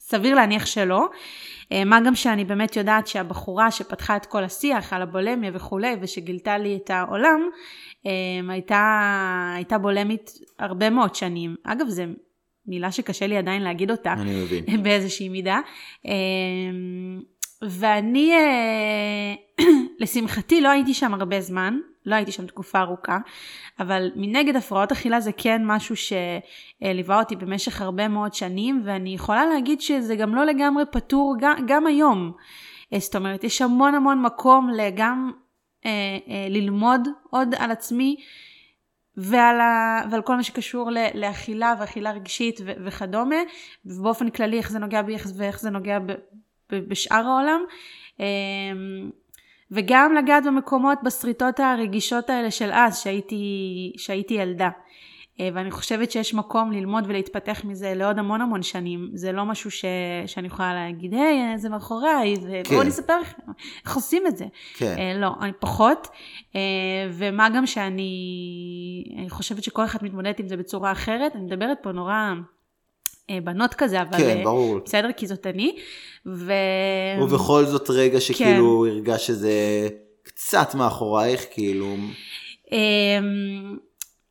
[0.00, 1.08] סביר להניח שלא.
[1.72, 6.58] אה, מה גם שאני באמת יודעת שהבחורה שפתחה את כל השיח על הבולמיה וכולי, ושגילתה
[6.58, 7.40] לי את העולם,
[8.06, 8.10] אה,
[8.52, 8.82] הייתה,
[9.56, 11.56] הייתה בולמית הרבה מאוד שנים.
[11.64, 12.02] אגב, זו
[12.66, 14.12] מילה שקשה לי עדיין להגיד אותה.
[14.12, 14.64] אני מבין.
[14.82, 15.60] באיזושהי מידה.
[16.04, 16.10] אמ,
[17.62, 19.64] ואני, אה,
[20.00, 23.18] לשמחתי, לא הייתי שם הרבה זמן, לא הייתי שם תקופה ארוכה,
[23.80, 29.46] אבל מנגד הפרעות אכילה זה כן משהו שליווה אותי במשך הרבה מאוד שנים, ואני יכולה
[29.46, 32.32] להגיד שזה גם לא לגמרי פתור גם, גם היום.
[32.92, 35.30] אה, זאת אומרת, יש המון המון מקום גם
[35.86, 35.90] אה,
[36.28, 38.16] אה, ללמוד עוד על עצמי.
[39.16, 43.36] ועל, ה, ועל כל מה שקשור ל, לאכילה ואכילה רגשית ו, וכדומה,
[43.86, 46.12] ובאופן כללי איך זה נוגע בי איך- ואיך זה נוגע ב,
[46.72, 47.60] ב, בשאר העולם.
[48.20, 49.10] אמ,
[49.70, 53.44] וגם לגעת במקומות, בשריטות הרגישות האלה של אז, שהייתי,
[53.96, 54.68] שהייתי ילדה.
[55.40, 59.10] אה, ואני חושבת שיש מקום ללמוד ולהתפתח מזה לעוד המון המון שנים.
[59.14, 59.84] זה לא משהו ש...
[60.26, 62.80] שאני יכולה להגיד, היי, זה מאחוריי, ובואו כן.
[62.80, 63.42] אני אספר לכם
[63.84, 64.44] איך עושים את זה.
[64.74, 64.94] כן.
[64.98, 66.08] אה, לא, אני פחות.
[66.56, 66.60] אה,
[67.12, 68.10] ומה גם שאני
[69.18, 71.36] אני חושבת שכל אחד מתמודדת עם זה בצורה אחרת.
[71.36, 72.32] אני מדברת פה נורא
[73.44, 74.18] בנות כזה, אבל...
[74.18, 74.78] כן, ברור.
[74.84, 75.76] בסדר, כי זאת אני.
[76.26, 76.52] ו...
[77.22, 78.90] ובכל זאת רגע שכאילו כן.
[78.90, 79.88] הרגש שזה
[80.22, 81.96] קצת מאחורייך, כאילו...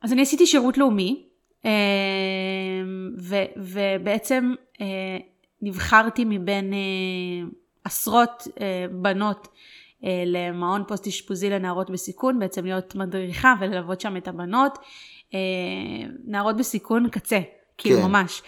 [0.01, 1.25] אז אני עשיתי שירות לאומי,
[1.65, 1.69] אמ,
[3.19, 4.85] ו, ובעצם אה,
[5.61, 7.49] נבחרתי מבין אה,
[7.83, 9.47] עשרות אה, בנות
[10.25, 14.77] למעון פוסט אשפוזי לנערות בסיכון, בעצם להיות מדריכה וללוות שם את הבנות.
[16.25, 17.39] נערות בסיכון קצה,
[17.77, 18.07] כאילו כן.
[18.07, 18.41] ממש.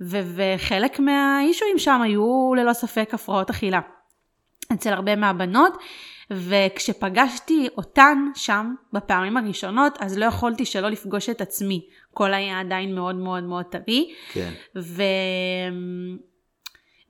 [0.00, 3.80] ו- וחלק מהאישויים שם היו ללא ספק הפרעות אכילה.
[4.72, 5.78] אצל הרבה מהבנות.
[6.30, 11.86] וכשפגשתי אותן שם בפעמים הראשונות, אז לא יכולתי שלא לפגוש את עצמי.
[12.12, 14.12] הכל היה עדיין מאוד מאוד מאוד טרי.
[14.32, 14.52] כן.
[14.76, 15.02] ו...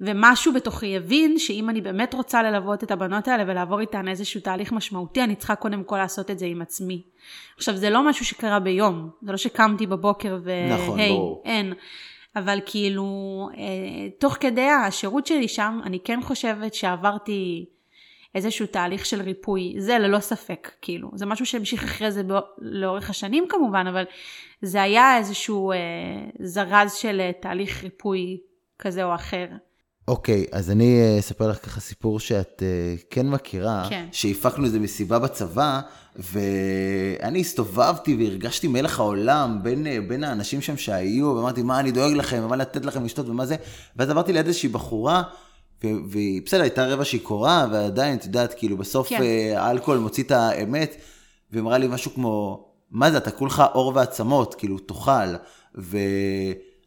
[0.01, 4.73] ומשהו בתוכי הבין שאם אני באמת רוצה ללוות את הבנות האלה ולעבור איתן איזשהו תהליך
[4.73, 7.03] משמעותי, אני צריכה קודם כל לעשות את זה עם עצמי.
[7.57, 11.42] עכשיו, זה לא משהו שקרה ביום, זה לא שקמתי בבוקר והי, נכון, ברור.
[11.45, 11.73] אין.
[12.37, 17.66] אבל כאילו, אה, תוך כדי השירות שלי שם, אני כן חושבת שעברתי
[18.35, 23.11] איזשהו תהליך של ריפוי, זה ללא ספק, כאילו, זה משהו שהמשיך אחרי זה בא, לאורך
[23.11, 24.05] השנים כמובן, אבל
[24.62, 25.77] זה היה איזשהו אה,
[26.40, 28.40] זרז של אה, תהליך ריפוי
[28.79, 29.46] כזה או אחר.
[30.09, 34.07] אוקיי, okay, אז אני אה, אספר לך ככה סיפור שאת uh, כן מכירה, כן.
[34.12, 35.81] שהפקנו איזה מסיבה בצבא,
[36.16, 42.12] ואני הסתובבתי והרגשתי מלך העולם בין, uh, בין האנשים שם שהיו, ואמרתי, מה אני דואג
[42.12, 43.57] לכם, ומה לתת לכם לשתות ומה זה,
[43.97, 45.23] ואז עברתי ליד איזושהי בחורה,
[45.85, 49.23] והיא בסדר, הייתה רבע שיכורה, ועדיין, את יודעת, כאילו, בסוף כן.
[49.23, 50.97] אה, האלכוהול מוציא את האמת,
[51.51, 55.35] והיא אמרה לי משהו כמו, מה זה, אתה כולך עור ועצמות, כאילו, תאכל.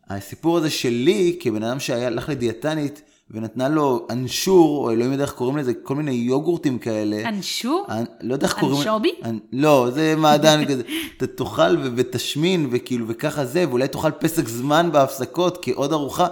[0.08, 5.58] והסיפור הזה שלי, כבן אדם שהלך לדיאטנית, ונתנה לו אנשור, או אלוהים יודע איך קוראים
[5.58, 7.30] לזה, כל מיני יוגורטים כאלה.
[7.30, 7.86] אנשור?
[7.89, 8.04] אנ...
[8.22, 8.78] לא יודע איך קוראים...
[8.78, 9.12] אנשובי?
[9.26, 9.39] אנ...
[9.52, 10.84] לא, זה מעדן כזה.
[11.18, 11.89] אתה תאכל ו...
[11.96, 16.28] ותשמין, וכאילו, וככה זה, ואולי תאכל פסק זמן בהפסקות, כעוד ארוחה.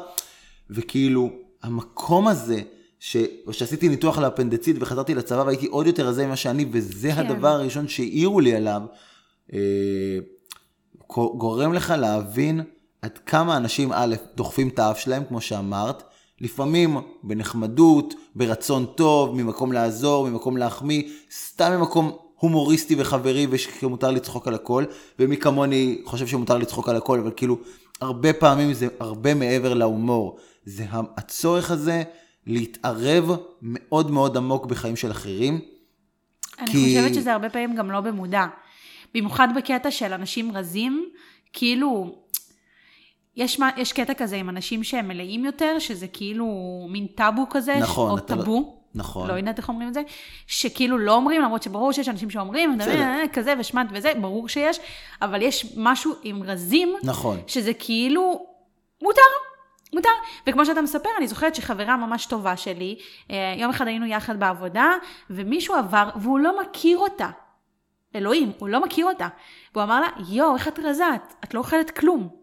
[0.70, 1.30] וכאילו,
[1.64, 2.62] המקום הזה,
[3.00, 3.18] ש...
[3.52, 7.18] שעשיתי ניתוח לאפנדצית וחזרתי לצבא והייתי עוד יותר רזה ממה שאני, וזה כן.
[7.18, 8.82] הדבר הראשון שהעירו לי עליו,
[9.54, 9.60] אה,
[11.38, 12.62] גורם לך להבין
[13.02, 16.04] עד כמה אנשים, א', דוחפים את האף שלהם, כמו שאמרת,
[16.42, 24.54] לפעמים בנחמדות, ברצון טוב, ממקום לעזור, ממקום להחמיא, סתם ממקום הומוריסטי וחברי ושמותר לצחוק על
[24.54, 24.84] הכל,
[25.20, 27.58] ומי כמוני חושב שמותר לצחוק על הכל, אבל כאילו,
[28.02, 30.38] הרבה פעמים זה הרבה מעבר להומור.
[30.66, 32.04] זה הצורך הזה
[32.48, 33.30] להתערב
[33.62, 35.60] מאוד מאוד עמוק בחיים של אחרים.
[36.60, 36.78] אני כי...
[36.78, 38.46] חושבת שזה הרבה פעמים גם לא במודע.
[39.14, 41.10] במיוחד בקטע של אנשים רזים,
[41.54, 42.16] כאילו,
[43.38, 46.48] יש, יש קטע כזה עם אנשים שהם מלאים יותר, שזה כאילו
[46.90, 48.56] מין טאבו כזה, נכון, או טאבו.
[48.56, 48.74] לא...
[48.96, 49.28] נכון.
[49.28, 50.02] לא יודעת איך אומרים את זה,
[50.48, 52.78] שכאילו לא אומרים, למרות שברור שיש אנשים שאומרים,
[53.34, 54.80] כזה ושמט וזה, ברור שיש,
[55.22, 57.40] אבל יש משהו עם רזים, נכון.
[57.48, 58.46] שזה כאילו
[59.02, 59.22] מותר,
[59.94, 60.10] מותר.
[60.48, 62.98] וכמו שאתה מספר, אני זוכרת שחברה ממש טובה שלי,
[63.32, 64.92] אה, יום אחד היינו יחד בעבודה,
[65.30, 67.30] ומישהו עבר, והוא לא מכיר אותה.
[68.16, 69.28] אלוהים, הוא לא מכיר אותה.
[69.74, 71.06] והוא אמר לה, יואו, איך את רזה?
[71.44, 72.37] את לא אוכלת כלום.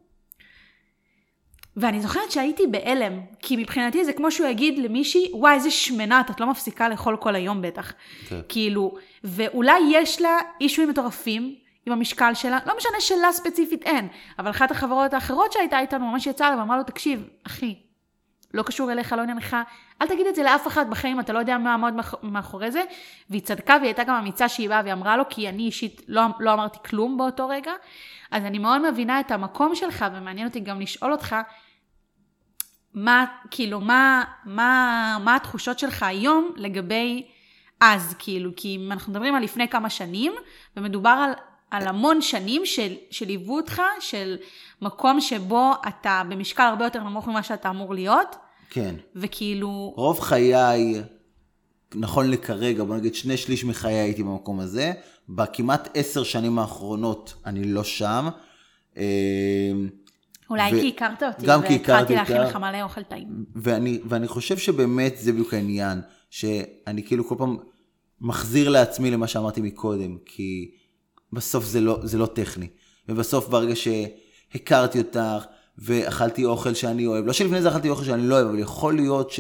[1.77, 6.41] ואני זוכרת שהייתי בהלם, כי מבחינתי זה כמו שהוא יגיד למישהי, וואי, איזה שמנה, את
[6.41, 7.93] לא מפסיקה לאכול כל היום בטח.
[8.29, 8.41] כן.
[8.49, 11.55] כאילו, ואולי יש לה אישויים מטורפים,
[11.87, 14.09] עם המשקל שלה, לא משנה שלה ספציפית אין,
[14.39, 17.75] אבל אחת החברות האחרות שהייתה איתנו ממש יצאה לה ואמרה לו, תקשיב, אחי,
[18.55, 19.57] לא קשור אליך, לא עניינך,
[20.03, 22.83] אל תגיד את זה לאף אחד בחיים, אתה לא יודע מה עמוד מאחורי זה.
[23.31, 26.23] והיא צדקה והיא הייתה גם אמיצה שהיא באה והיא אמרה לו, כי אני אישית לא,
[26.41, 27.73] לא אמרתי כלום באותו רגע.
[28.31, 31.37] אז אני מאוד מבינה את המקום שלך, ומעניין אותי גם לשאול אותך,
[32.95, 37.27] מה, כאילו, מה, מה, מה התחושות שלך היום לגבי
[37.81, 40.33] אז, כאילו, כי אם אנחנו מדברים על לפני כמה שנים,
[40.77, 41.33] ומדובר על
[41.75, 44.37] על המון שנים של, שליוו אותך, של
[44.83, 48.37] מקום שבו אתה במשקל הרבה יותר נמוך ממה שאתה אמור להיות.
[48.71, 48.95] כן.
[49.17, 49.93] וכאילו...
[49.97, 51.03] רוב חיי,
[51.95, 54.93] נכון לכרגע, בוא נגיד שני שליש מחיי הייתי במקום הזה.
[55.29, 58.29] בכמעט עשר שנים האחרונות אני לא שם.
[60.51, 60.81] אולי ו...
[60.81, 61.91] כי הכרת אותי, גם כי הכרתי אותך.
[61.91, 63.45] והתחלתי להכין לך מלא אוכל טעים.
[63.55, 67.57] ואני, ואני חושב שבאמת זה בדיוק העניין, שאני כאילו כל פעם
[68.21, 70.71] מחזיר לעצמי למה שאמרתי מקודם, כי
[71.33, 72.69] בסוף זה לא, זה לא טכני.
[73.09, 75.45] ובסוף ברגע שהכרתי אותך,
[75.79, 79.31] ואכלתי אוכל שאני אוהב, לא שלפני זה אכלתי אוכל שאני לא אוהב, אבל יכול להיות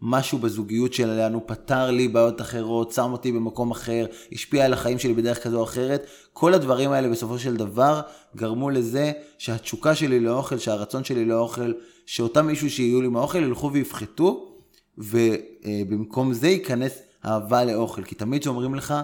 [0.00, 5.14] שמשהו בזוגיות שלנו פתר לי בעיות אחרות, שם אותי במקום אחר, השפיע על החיים שלי
[5.14, 6.06] בדרך כזו או אחרת.
[6.32, 8.00] כל הדברים האלה בסופו של דבר
[8.36, 11.72] גרמו לזה שהתשוקה שלי לאוכל, שהרצון שלי לאוכל,
[12.06, 14.54] שאותם מישהו שיהיו לי מהאוכל ילכו ויפחתו,
[14.98, 18.02] ובמקום זה ייכנס אהבה לאוכל.
[18.02, 18.94] כי תמיד שאומרים לך,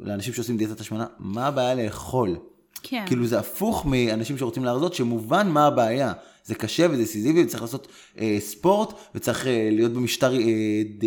[0.00, 2.36] לאנשים שעושים דיאטת השמנה, מה הבעיה לאכול?
[2.82, 3.04] כן.
[3.06, 6.12] כאילו זה הפוך מאנשים שרוצים להרזות, שמובן מה הבעיה.
[6.48, 11.04] זה קשה וזה סיזיבי, וצריך לעשות אה, ספורט, וצריך אה, להיות במשטר אה, ד,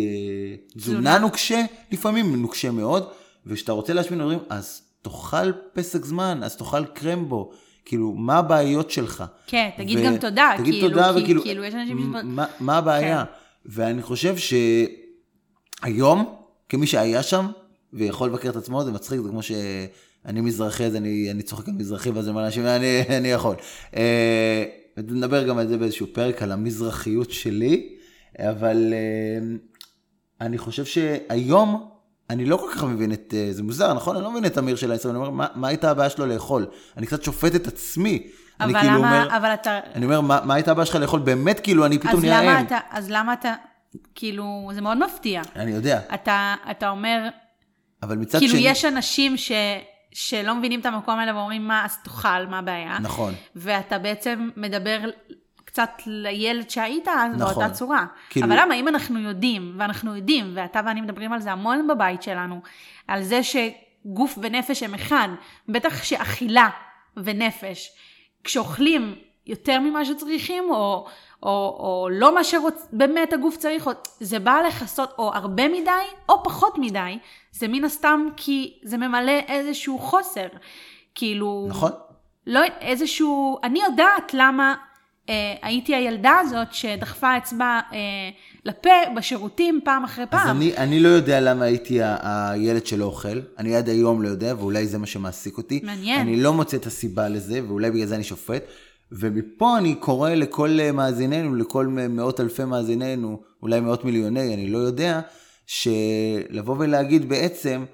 [0.76, 3.08] תזונה נוקשה, לפעמים נוקשה מאוד,
[3.46, 7.50] וכשאתה רוצה להשמין אומרים, אז תאכל פסק זמן, אז תאכל קרמבו.
[7.84, 9.24] כאילו, מה הבעיות שלך?
[9.46, 10.02] כן, תגיד ו...
[10.04, 10.54] גם תודה.
[10.58, 12.16] תגיד כאילו, תודה, כי, וכאילו, כאילו, יש אנשים ש...
[12.24, 13.24] מה, מה הבעיה?
[13.24, 13.32] כן.
[13.66, 14.34] ואני חושב
[15.82, 16.34] שהיום,
[16.68, 17.46] כמי שהיה שם,
[17.92, 21.74] ויכול לבקר את עצמו, זה מצחיק, זה כמו שאני מזרחי, אז אני, אני צוחק על
[21.74, 23.54] מזרחי, ואז אני אומר לאנשים, אני, אני יכול.
[24.96, 27.96] נדבר גם על זה באיזשהו פרק, על המזרחיות שלי,
[28.38, 29.56] אבל אה,
[30.40, 31.88] אני חושב שהיום,
[32.30, 34.16] אני לא כל כך מבין את, אה, זה מוזר, נכון?
[34.16, 36.66] אני לא מבין את אמיר של הישראלי, אני אומר, מה, מה הייתה הבעיה שלו לאכול?
[36.96, 38.26] אני קצת שופט את עצמי.
[38.60, 39.80] אבל אני כאילו למה, אומר, אבל אתה...
[39.94, 41.20] אני אומר, מה, מה הייתה הבעיה שלך לאכול?
[41.20, 42.66] באמת, כאילו, אני פתאום נהיה אז למה אם.
[42.66, 43.54] אתה, אז למה אתה,
[44.14, 45.42] כאילו, זה מאוד מפתיע.
[45.56, 47.28] אני יודע, אתה, אתה אומר,
[48.02, 48.68] אבל מצד כאילו, שני...
[48.68, 49.52] יש אנשים ש,
[50.12, 52.98] שלא מבינים את המקום האלה ואומרים, מה, אז תאכל, מה הבעיה?
[53.00, 53.34] נכון.
[53.56, 54.98] ואתה בעצם מדבר
[55.64, 57.54] קצת לילד שהיית אז נכון.
[57.54, 58.06] באותה צורה.
[58.30, 62.22] כאילו- אבל למה, אם אנחנו יודעים, ואנחנו יודעים, ואתה ואני מדברים על זה המון בבית
[62.22, 62.60] שלנו,
[63.08, 65.28] על זה שגוף ונפש הם אחד,
[65.68, 66.68] בטח שאכילה
[67.16, 67.90] ונפש,
[68.44, 69.14] כשאוכלים
[69.46, 71.06] יותר ממה שצריכים, או,
[71.42, 71.48] או,
[71.78, 75.90] או לא מה שבאמת הגוף צריך, או, זה בא לכסות או הרבה מדי,
[76.28, 77.18] או פחות מדי,
[77.52, 80.46] זה מן הסתם כי זה ממלא איזשהו חוסר.
[81.14, 81.66] כאילו...
[81.68, 81.90] נכון.
[82.46, 84.74] לא איזשהו, אני יודעת למה
[85.28, 87.98] אה, הייתי הילדה הזאת שדחפה אצבע אה,
[88.64, 90.40] לפה בשירותים פעם אחרי פעם.
[90.40, 92.16] אז אני, אני לא יודע למה הייתי ה-
[92.50, 95.80] הילד שלא אוכל, אני עד היום לא יודע, ואולי זה מה שמעסיק אותי.
[95.82, 96.20] מעניין.
[96.20, 98.62] אני לא מוצא את הסיבה לזה, ואולי בגלל זה אני שופט.
[99.12, 104.78] ומפה אני קורא לכל אה, מאזיננו, לכל מאות אלפי מאזיננו, אולי מאות מיליוני, אני לא
[104.78, 105.20] יודע,
[105.66, 107.84] שלבוא ולהגיד בעצם,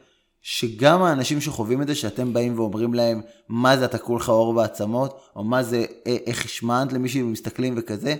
[0.42, 5.20] שגם האנשים שחווים את זה, שאתם באים ואומרים להם, מה זה אתה כולך עור בעצמות,
[5.36, 8.14] או מה זה אה, איך השמנת למישהו ומסתכלים וכזה,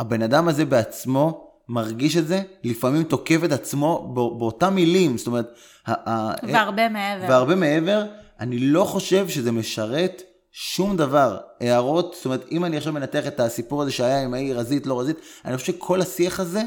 [0.00, 5.26] הבן אדם הזה בעצמו מרגיש את זה, לפעמים תוקף את עצמו בא- באותם מילים, זאת
[5.26, 5.46] אומרת,
[5.86, 7.26] ה- ה- והרבה מעבר.
[7.28, 8.04] והרבה מעבר,
[8.40, 10.22] אני לא חושב שזה משרת
[10.52, 11.36] שום דבר.
[11.60, 15.00] הערות, זאת אומרת, אם אני עכשיו מנתח את הסיפור הזה שהיה עם ההיא רזית, לא
[15.00, 16.62] רזית, אני חושב שכל השיח הזה,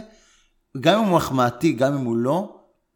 [0.82, 2.56] גם אם הוא מחמאתי, גם אם הוא לא,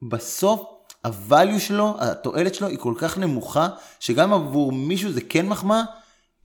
[0.10, 0.74] בסוף
[1.08, 3.68] הvalue שלו, התועלת שלו היא כל כך נמוכה,
[4.00, 5.84] שגם עבור מישהו זה כן מחמאה,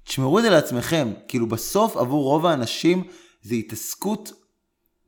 [0.05, 1.13] תשמרו את זה לעצמכם.
[1.29, 3.05] כאילו בסוף עבור רוב האנשים
[3.43, 4.33] זה התעסקות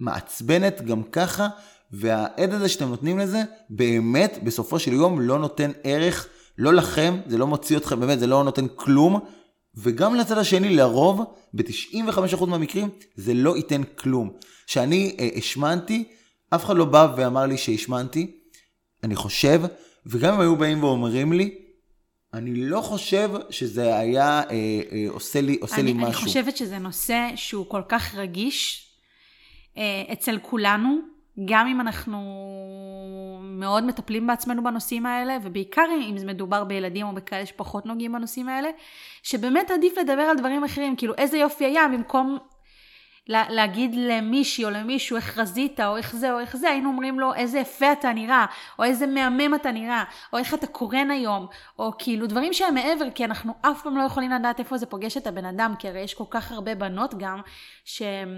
[0.00, 1.48] מעצבנת גם ככה,
[1.92, 6.26] והעד הזה שאתם נותנים לזה, באמת, בסופו של יום לא נותן ערך,
[6.58, 9.20] לא לכם, זה לא מוציא אתכם, באמת, זה לא נותן כלום,
[9.74, 11.20] וגם לצד השני, לרוב,
[11.54, 14.30] ב-95% מהמקרים, זה לא ייתן כלום.
[14.66, 16.04] כשאני אה, השמנתי,
[16.50, 18.36] אף אחד לא בא ואמר לי שהשמנתי,
[19.04, 19.62] אני חושב,
[20.06, 21.54] וגם אם היו באים ואומרים לי,
[22.34, 26.22] אני לא חושב שזה היה אה, אה, עושה לי, עושה אני, לי אני משהו.
[26.22, 28.88] חושבת שזה נושא שהוא כל כך רגיש
[29.76, 30.98] אה, אצל כולנו,
[31.44, 32.18] גם אם אנחנו
[33.40, 38.48] מאוד מטפלים בעצמנו בנושאים האלה, ובעיקר אם זה מדובר בילדים או בכאלה שפחות נוגעים בנושאים
[38.48, 38.68] האלה,
[39.22, 42.38] שבאמת עדיף לדבר על דברים אחרים, כאילו איזה יופי היה, במקום
[43.26, 47.20] לה, להגיד למישהי או למישהו איך רזית, או איך זה או איך זה, היינו אומרים
[47.20, 48.46] לו איזה יפה אתה נראה,
[48.78, 51.46] או איזה מהמם אתה נראה, או איך אתה קורן היום,
[51.78, 55.16] או כאילו דברים שהם מעבר, כי אנחנו אף פעם לא יכולים לדעת איפה זה פוגש
[55.16, 57.40] את הבן אדם, כי הרי יש כל כך הרבה בנות גם,
[57.84, 58.28] שהן...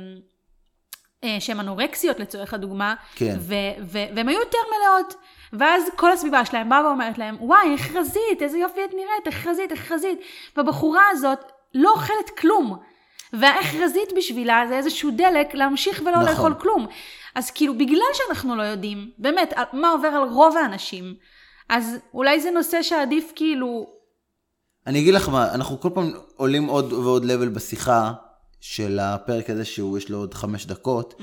[1.24, 3.36] אה, שהן אנורקסיות לצורך הדוגמה, כן.
[3.38, 5.14] ו- ו- והן היו יותר מלאות.
[5.52, 9.46] ואז כל הסביבה שלהם באה ואומרת להם, וואי, איך רזית, איזה יופי את נראית, איך
[9.46, 10.18] רזית, איך רזית.
[10.56, 11.38] והבחורה הזאת
[11.74, 12.78] לא אוכלת כלום.
[13.32, 16.24] והאיך רזית בשבילה זה איזשהו דלק להמשיך ולא נכון.
[16.28, 16.86] לאכול כלום.
[17.34, 21.14] אז כאילו, בגלל שאנחנו לא יודעים, באמת, מה עובר על רוב האנשים,
[21.68, 23.86] אז אולי זה נושא שעדיף כאילו,
[24.86, 28.12] אני אגיד לך מה, אנחנו כל פעם עולים עוד ועוד לבל בשיחה
[28.62, 31.20] של הפרק הזה שהוא, יש לו עוד חמש דקות,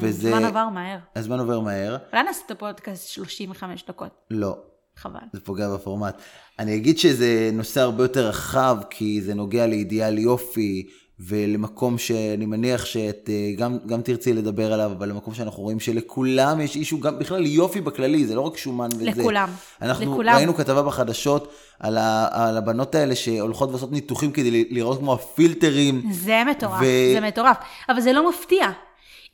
[0.00, 0.30] וזה...
[0.30, 0.98] זמן עבר מהר.
[1.16, 1.96] הזמן עובר מהר.
[2.12, 4.58] אולי נעשה את הפודקאסט 35 דקות, לא,
[4.96, 5.18] חבל.
[5.32, 6.22] זה פוגע בפורמט.
[6.58, 10.88] אני אגיד שזה נושא הרבה יותר רחב, כי זה נוגע לאידיאל יופי,
[11.20, 16.60] ולמקום שאני מניח שאת אה, גם, גם תרצי לדבר עליו, אבל למקום שאנחנו רואים שלכולם
[16.60, 19.04] יש אישו, גם בכלל יופי בכללי, זה לא רק שומן וזה.
[19.04, 19.48] לכולם.
[19.82, 20.36] אנחנו לכולם.
[20.36, 26.02] ראינו כתבה בחדשות על, ה, על הבנות האלה שהולכות ועושות ניתוחים כדי לראות כמו הפילטרים.
[26.10, 27.56] זה מטורף, ו- זה מטורף.
[27.88, 28.70] אבל זה לא מפתיע.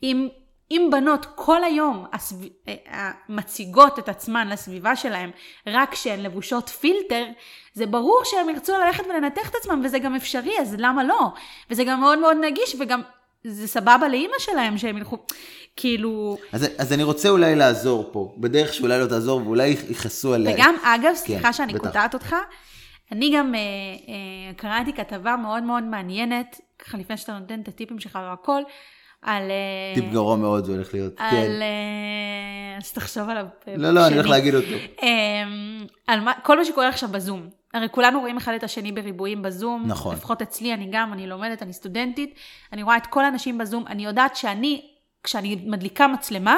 [0.02, 0.28] אם,
[0.70, 2.36] אם בנות כל היום הסב...
[2.68, 5.30] אה, מציגות את עצמן לסביבה שלהן
[5.66, 7.24] רק כשהן לבושות פילטר,
[7.74, 11.28] זה ברור שהן ירצו ללכת ולנתח את עצמן, וזה גם אפשרי, אז למה לא?
[11.70, 13.02] וזה גם מאוד מאוד נגיש, וגם
[13.44, 15.18] זה סבבה לאימא שלהם שהם ילכו,
[15.76, 16.36] כאילו...
[16.52, 20.54] אז, אז אני רוצה אולי לעזור פה, בדרך שאולי לא תעזור ואולי יכעסו עליה.
[20.54, 21.78] וגם, אגב, סליחה כן, שאני.
[21.78, 22.36] קוטעת אותך,
[23.12, 27.98] אני גם אה, אה, קראתי כתבה מאוד מאוד מעניינת ככה לפני שאתה נותן את הטיפים
[27.98, 28.62] שלך והכל,
[29.22, 29.50] על...
[29.50, 31.30] אה, טיפ גרוע מאוד זה הולך להיות, על...
[31.30, 31.36] כן.
[31.36, 33.46] אה, אז תחשוב עליו.
[33.68, 34.28] אה, לא, לא, אני הולך.
[34.28, 34.74] להגיד אותו.
[35.02, 37.48] אמ, על מה, כל מה שקורה עכשיו בזום.
[37.74, 39.84] הרי כולנו רואים אחד את השני בריבועים בזום.
[39.86, 40.14] נכון.
[40.14, 42.34] לפחות אצלי, אני גם, אני לומדת, אני סטודנטית.
[42.72, 43.86] אני רואה את כל האנשים בזום.
[43.86, 44.82] אני יודעת שאני,
[45.22, 46.56] כשאני מדליקה מצלמה,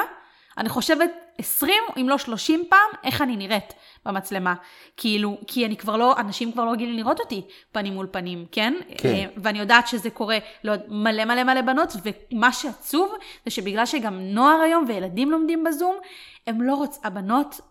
[0.57, 3.73] אני חושבת 20 אם לא 30 פעם איך אני נראית
[4.05, 4.53] במצלמה.
[4.97, 7.41] כאילו, כי אני כבר לא, אנשים כבר לא רגילים לראות אותי
[7.71, 8.73] פנים מול פנים, כן?
[8.97, 9.09] כן.
[9.09, 11.93] אה, ואני יודעת שזה קורה לעוד מלא מלא מלא בנות,
[12.31, 13.13] ומה שעצוב
[13.45, 15.95] זה שבגלל שגם נוער היום וילדים לומדים בזום,
[16.47, 17.61] הם לא רוצים, הבנות,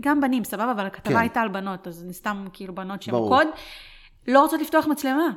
[0.00, 1.20] גם בנים, סבבה, אבל הכתבה כן.
[1.20, 3.14] הייתה על בנות, אז סתם כאילו בנות שהן.
[3.14, 3.46] קוד,
[4.28, 5.28] לא רוצות לפתוח מצלמה.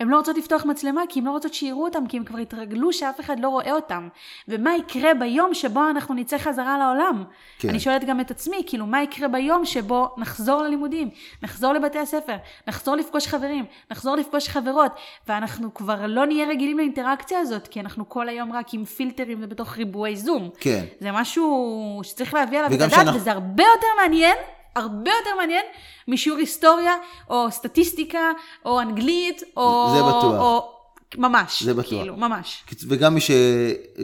[0.00, 2.92] הן לא רוצות לפתוח מצלמה כי הן לא רוצות שיראו אותם, כי הן כבר התרגלו
[2.92, 4.08] שאף אחד לא רואה אותם.
[4.48, 7.24] ומה יקרה ביום שבו אנחנו נצא חזרה לעולם?
[7.58, 7.68] כן.
[7.68, 11.10] אני שואלת גם את עצמי, כאילו, מה יקרה ביום שבו נחזור ללימודים,
[11.42, 12.36] נחזור לבתי הספר,
[12.68, 14.92] נחזור לפגוש חברים, נחזור לפגוש חברות,
[15.28, 19.76] ואנחנו כבר לא נהיה רגילים לאינטראקציה הזאת, כי אנחנו כל היום רק עם פילטרים ובתוך
[19.76, 20.50] ריבועי זום.
[20.60, 20.84] כן.
[21.00, 21.44] זה משהו
[22.04, 24.36] שצריך להביא עליו את הדעת, שאנחנו- וזה הרבה יותר מעניין,
[24.76, 25.64] הרבה יותר מעניין
[26.08, 26.94] משיעור היסטוריה,
[27.30, 28.30] או סטטיסטיקה,
[28.64, 29.94] או אנגלית, או...
[29.96, 30.40] זה בטוח.
[30.40, 30.74] או...
[31.18, 31.62] ממש.
[31.62, 31.88] זה בטוח.
[31.88, 32.64] כאילו, ממש.
[32.88, 33.30] וגם מי ש...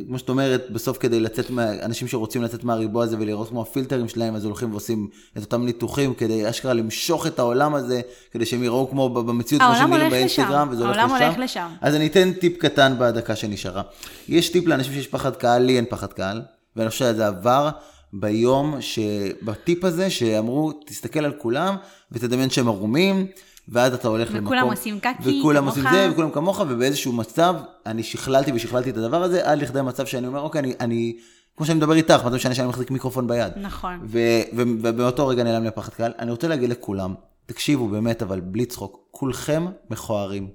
[0.07, 1.73] כמו שאת אומרת, בסוף כדי לצאת מה...
[1.83, 6.15] אנשים שרוצים לצאת מהריבוע הזה ולראות כמו הפילטרים שלהם, אז הולכים ועושים את אותם ניתוחים
[6.15, 10.03] כדי אשכרה למשוך את העולם הזה, כדי שהם יראו כמו במציאות, כמו העולם שהם נראים
[10.03, 10.69] הולך באינסטגרם.
[10.71, 11.25] וזה הולך העולם לשם.
[11.25, 11.69] הולך לשם.
[11.81, 13.83] אז אני אתן טיפ קטן בדקה שנשארה.
[14.29, 16.43] יש טיפ לאנשים שיש פחד קהל, לי אין פחד קהל,
[16.77, 17.71] ואני חושב שזה עבר
[18.13, 21.77] ביום שבטיפ הזה, שאמרו, תסתכל על כולם
[22.13, 23.27] ותדמיין שהם ערומים.
[23.69, 25.77] ואז אתה הולך וכולם למקום, עושים קקי, וכולם כמוך.
[25.77, 27.55] עושים זה, וכולם כמוך, ובאיזשהו מצב,
[27.87, 31.17] אני שכללתי ושכללתי את הדבר הזה, עד לכדי מצב שאני אומר, אוקיי, אני, אני
[31.57, 33.53] כמו שאני מדבר איתך, מה זה משנה שאני מחזיק מיקרופון ביד.
[33.57, 34.01] נכון.
[34.05, 36.13] ו- ובאותו רגע נעלם לי הפחד קהל.
[36.19, 37.15] אני רוצה להגיד לכולם,
[37.47, 40.49] תקשיבו באמת, אבל בלי צחוק, כולכם מכוערים.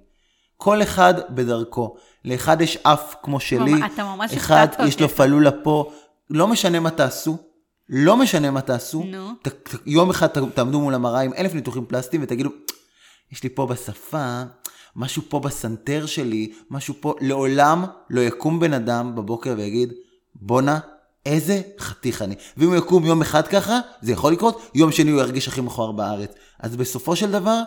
[0.57, 1.95] כל אחד בדרכו.
[2.25, 4.67] לאחד יש אף כמו שלי, אתה ממש אחד.
[4.87, 5.91] יש לו פלולה פה,
[6.29, 7.37] לא משנה מה תעשו,
[7.89, 9.29] לא משנה מה תעשו, נו.
[9.41, 12.49] ת- ת- יום אחד ת- תעמדו מול המראה עם אלף ניתוחים פלסטיים ותגידו,
[13.31, 14.41] יש לי פה בשפה,
[14.95, 19.93] משהו פה בסנטר שלי, משהו פה, לעולם לא יקום בן אדם בבוקר ויגיד,
[20.35, 20.79] בואנה,
[21.25, 22.35] איזה חתיך אני.
[22.57, 25.91] ואם הוא יקום יום אחד ככה, זה יכול לקרות, יום שני הוא ירגיש הכי מכוער
[25.91, 26.31] בארץ.
[26.59, 27.61] אז בסופו של דבר,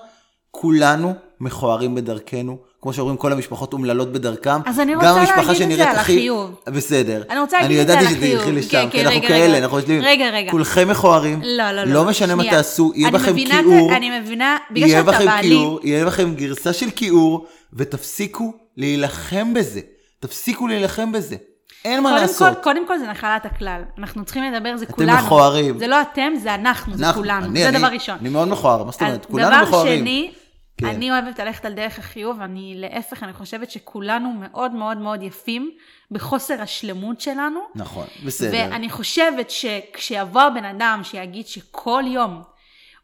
[0.51, 2.59] כולנו מכוערים בדרכנו.
[2.83, 4.61] כמו שאומרים, כל המשפחות אומללות בדרכם.
[4.67, 5.15] אז אני רוצה
[5.47, 6.55] להגיד את זה על הכי- החיוב.
[6.67, 7.23] בסדר.
[7.31, 8.41] אני רוצה להגיד את זה על ידעתי שזה החיוב.
[8.41, 9.59] ילכי לשם, כן, כי כן, אנחנו רגע, כאלה, רגע.
[9.59, 10.51] אנחנו חושבים, רגע, רגע.
[10.51, 11.93] כולכם מכוערים, לא, לא, לא.
[11.93, 12.45] לא משנה מה.
[12.51, 13.93] תעשו, יהיה אני בכם כיעור.
[13.97, 19.81] אני מבינה, בגלל שאתה בעלי, כיעור, יהיה בכם גרסה של כיעור, ותפסיקו להילחם בזה.
[20.21, 21.37] תפסיקו להילחם בזה.
[21.85, 22.55] אין מה קודם לעשות.
[22.57, 23.83] כל, קודם כל זה נחלת הכלל.
[23.99, 25.19] אנחנו צריכים לדבר, זה כולנו.
[25.27, 25.79] מכוערים.
[25.79, 27.47] זה לא אתם, זה אנחנו, זה אנחנו- כולנו.
[27.47, 28.17] אני- זה אני- דבר ראשון.
[28.21, 29.27] אני מאוד מכוער, מה זאת אומרת?
[29.27, 29.95] כולנו מכוערים.
[30.01, 30.31] דבר שני,
[30.79, 30.87] כן.
[30.87, 35.71] אני אוהבת ללכת על דרך החיוב, אני להפך, אני חושבת שכולנו מאוד מאוד מאוד יפים
[36.11, 37.61] בחוסר השלמות שלנו.
[37.75, 38.51] נכון, בסדר.
[38.53, 42.43] ואני חושבת שכשיבוא הבן אדם שיגיד שכל יום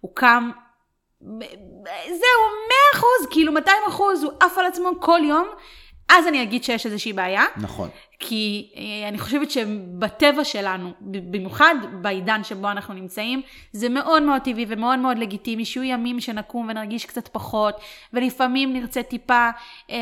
[0.01, 0.51] הוא קם,
[1.21, 5.49] זהו, 100 אחוז, כאילו 200 אחוז, הוא עף על עצמו כל יום,
[6.09, 7.45] אז אני אגיד שיש איזושהי בעיה.
[7.57, 7.89] נכון.
[8.19, 14.65] כי אה, אני חושבת שבטבע שלנו, במיוחד בעידן שבו אנחנו נמצאים, זה מאוד מאוד טבעי
[14.69, 17.75] ומאוד מאוד לגיטימי שיהיו ימים שנקום ונרגיש קצת פחות,
[18.13, 19.51] ולפעמים נרצה טיפה אה,
[19.91, 19.97] אה,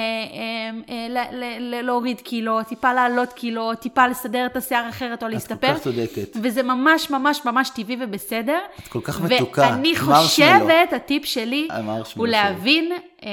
[0.90, 5.14] אה, ל- ל- ל- להוריד קילו, טיפה לעלות קילו, טיפה לסדר את השיער אחרת או
[5.14, 5.74] את כל להסתפר.
[5.74, 6.36] כך צודקת.
[6.42, 8.58] וזה ממש ממש ממש טבעי ובסדר.
[8.78, 9.62] את כל כך מתוקה.
[9.62, 9.96] ואני.
[9.96, 11.68] חושבת, הטיפ שלי
[12.16, 12.26] הוא.
[12.26, 13.28] להבין, אה,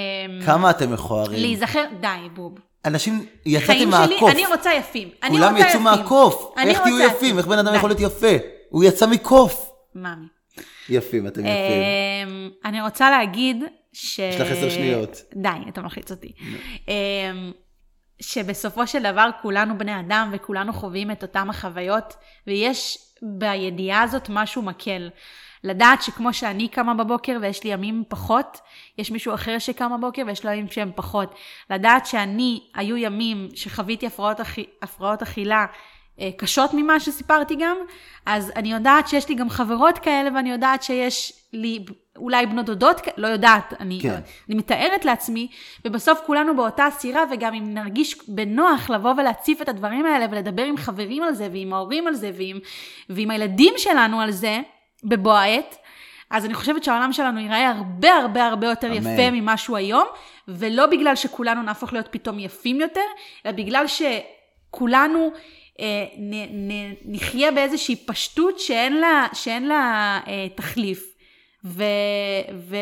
[0.45, 1.39] כמה אתם מכוערים.
[1.41, 2.68] להיזכר, די בוב.
[2.85, 4.31] אנשים, יצאתם חיים שלי, מהקוף.
[4.31, 5.09] אני רוצה יפים.
[5.23, 5.83] אני כולם רוצה יצאו יפים.
[5.83, 6.53] מהקוף.
[6.57, 7.37] איך תהיו רוצה יפים?
[7.37, 7.75] איך בן אדם.
[7.75, 8.37] יכול להיות יפה?
[8.69, 9.71] הוא יצא מקוף.
[9.95, 10.25] מאמי.
[10.89, 11.51] יפים, אתם יפים.
[12.27, 13.63] אמ, אני רוצה להגיד
[13.93, 14.19] ש...
[14.19, 15.21] יש לך עשר שניות.
[15.35, 16.33] די, אתה מלחיץ אותי.
[16.87, 17.51] אמ,
[18.21, 22.13] שבסופו של דבר כולנו בני אדם וכולנו חווים את אותם החוויות,
[22.47, 25.09] ויש בידיעה הזאת משהו מקל.
[25.63, 28.59] לדעת שכמו שאני קמה בבוקר ויש לי ימים פחות,
[28.97, 31.35] יש מישהו אחר שקם בבוקר ויש לו ימים שהם פחות.
[31.69, 35.65] לדעת שאני, היו ימים שחוויתי הפרעות, אכי, הפרעות אכילה
[36.19, 37.77] אה, קשות ממה שסיפרתי גם,
[38.25, 43.01] אז אני יודעת שיש לי גם חברות כאלה ואני יודעת שיש לי אולי בנות דודות,
[43.17, 44.19] לא יודעת, אני, כן.
[44.49, 45.47] אני מתארת לעצמי,
[45.85, 50.77] ובסוף כולנו באותה סירה, וגם אם נרגיש בנוח לבוא ולהציף את הדברים האלה ולדבר עם
[50.77, 52.59] חברים על זה, ועם ההורים על זה, ועם,
[53.09, 54.61] ועם הילדים שלנו על זה,
[55.03, 55.77] בבוא העת,
[56.29, 59.13] אז אני חושבת שהעולם שלנו ייראה הרבה הרבה הרבה יותר אמן.
[59.13, 60.07] יפה ממה שהוא היום,
[60.47, 63.01] ולא בגלל שכולנו נהפוך להיות פתאום יפים יותר,
[63.45, 65.31] אלא בגלל שכולנו
[65.79, 66.33] אה, נ,
[66.71, 71.18] נ, נחיה באיזושהי פשטות שאין לה, שאין לה אה, תחליף.
[71.63, 71.83] ו...
[72.69, 72.75] ו...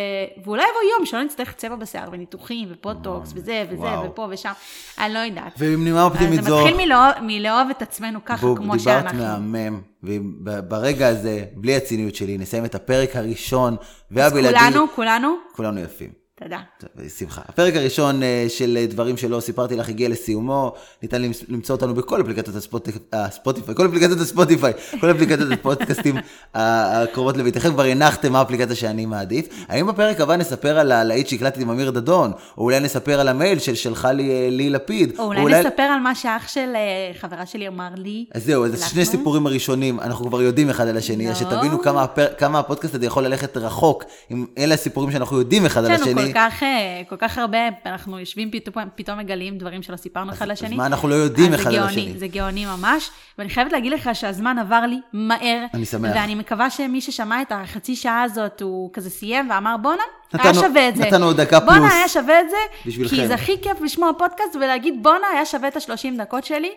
[0.44, 4.12] ואולי יבוא יום שלא נצטרך צבע בשיער וניתוחים ופוטוקס וזה וזה וואו.
[4.12, 4.52] ופה ושם,
[5.00, 5.54] אני לא יודעת.
[5.58, 9.20] ועם נימה אופטימית אז זו, זה מתחיל מלאהוב, מלאהוב את עצמנו ככה כמו דיברת שאנחנו.
[9.20, 13.78] מהמם, וברגע הזה, בלי הציניות שלי, נסיים את הפרק הראשון אז
[14.12, 14.58] והבלעדי.
[14.58, 16.27] כולנו, כולנו, כולנו יפים.
[16.44, 16.58] תודה.
[16.80, 17.42] טוב, בשמחה.
[17.50, 20.74] הפרק הראשון אה, של אה, דברים שלא סיפרתי לך הגיע לסיומו.
[21.04, 26.16] ניתן למצוא אותנו בכל אפליקציות הספוט- הספוטיפיי, כל אפליקציות הספוטיפיי, כל אפליקציות הפודקאסטים
[26.54, 27.70] הקרובות לביתכם.
[27.74, 29.48] כבר הנחתם מה האפליקציה שאני מעדיף.
[29.68, 32.32] האם בפרק הבא נספר על הלהיט שהקלטתי עם אמיר דדון?
[32.58, 35.14] או אולי נספר על המייל של שלחה לי אה, לי לפיד?
[35.20, 38.26] או אולי נספר על מה שאח של אה, חברה שלי אמר לי.
[38.34, 38.84] אז זהו, אז?
[38.90, 41.34] שני סיפורים הראשונים, אנחנו כבר יודעים אחד על השני, לא.
[41.34, 45.86] שתבינו כמה, הפר, כמה הפודקאסט הזה יכול ללכת רחוק, אם אלה הסיפורים שאנחנו יודעים אחד
[45.86, 46.27] על השני.
[46.28, 50.48] כל כך, אה, כל כך הרבה, אנחנו יושבים פתאום, פתאום מגלים דברים שלא סיפרנו אחד
[50.48, 50.68] לשני.
[50.68, 52.14] אז מה אנחנו לא יודעים אחד על השני?
[52.18, 55.66] זה גאוני ממש, ואני חייבת להגיד לך שהזמן עבר לי מהר.
[55.74, 56.12] אני שמח.
[56.16, 60.04] ואני מקווה שמי ששמע את החצי שעה הזאת, הוא כזה סיים ואמר בואנה,
[60.34, 61.04] היה נתנו- שווה את זה.
[61.04, 61.94] נתנו עוד דקה בואנה, פלוס.
[61.94, 63.16] היה שווה את זה, בשבילכם.
[63.16, 66.72] כי זה הכי כיף לשמוע פודקאסט ולהגיד בואנה, היה שווה את ה-30 דקות שלי,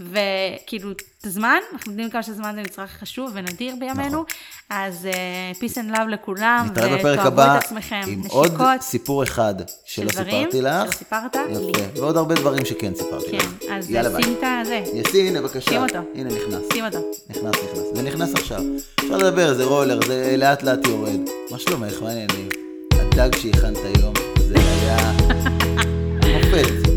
[0.00, 4.24] וכאילו, את הזמן, אנחנו יודעים כמה שזמן זה מצרך חשוב ונדיר בימינו, נכון.
[4.70, 5.08] אז
[5.54, 8.60] uh, peace and love לכולם, נתראה בפרק ותאהבו הבא את עצמכם, עם נשיקות.
[8.60, 9.54] עוד סיפור אחד
[9.84, 10.84] שלא של דברים סיפרתי לך.
[10.84, 11.52] שלא סיפרת לי.
[11.52, 13.42] יפה, ועוד הרבה דברים שכן סיפרתי לך.
[13.60, 13.86] כן, אז.
[13.86, 13.96] שים
[14.38, 15.70] את הזה, יס, הנה בבקשה.
[15.70, 15.98] שים אותו.
[16.14, 16.62] הנה נכנס.
[16.72, 16.98] שים אותו.
[17.30, 17.82] נכנס, נכנס.
[17.94, 18.60] זה נכנס עכשיו.
[19.00, 21.20] אפשר לדבר, זה רולר, זה לאט לאט יורד.
[21.50, 22.02] מה שלומך?
[22.02, 22.65] מה העניינים?
[23.18, 25.12] הדג שהכנת היום, זה היה
[26.34, 26.95] מופת.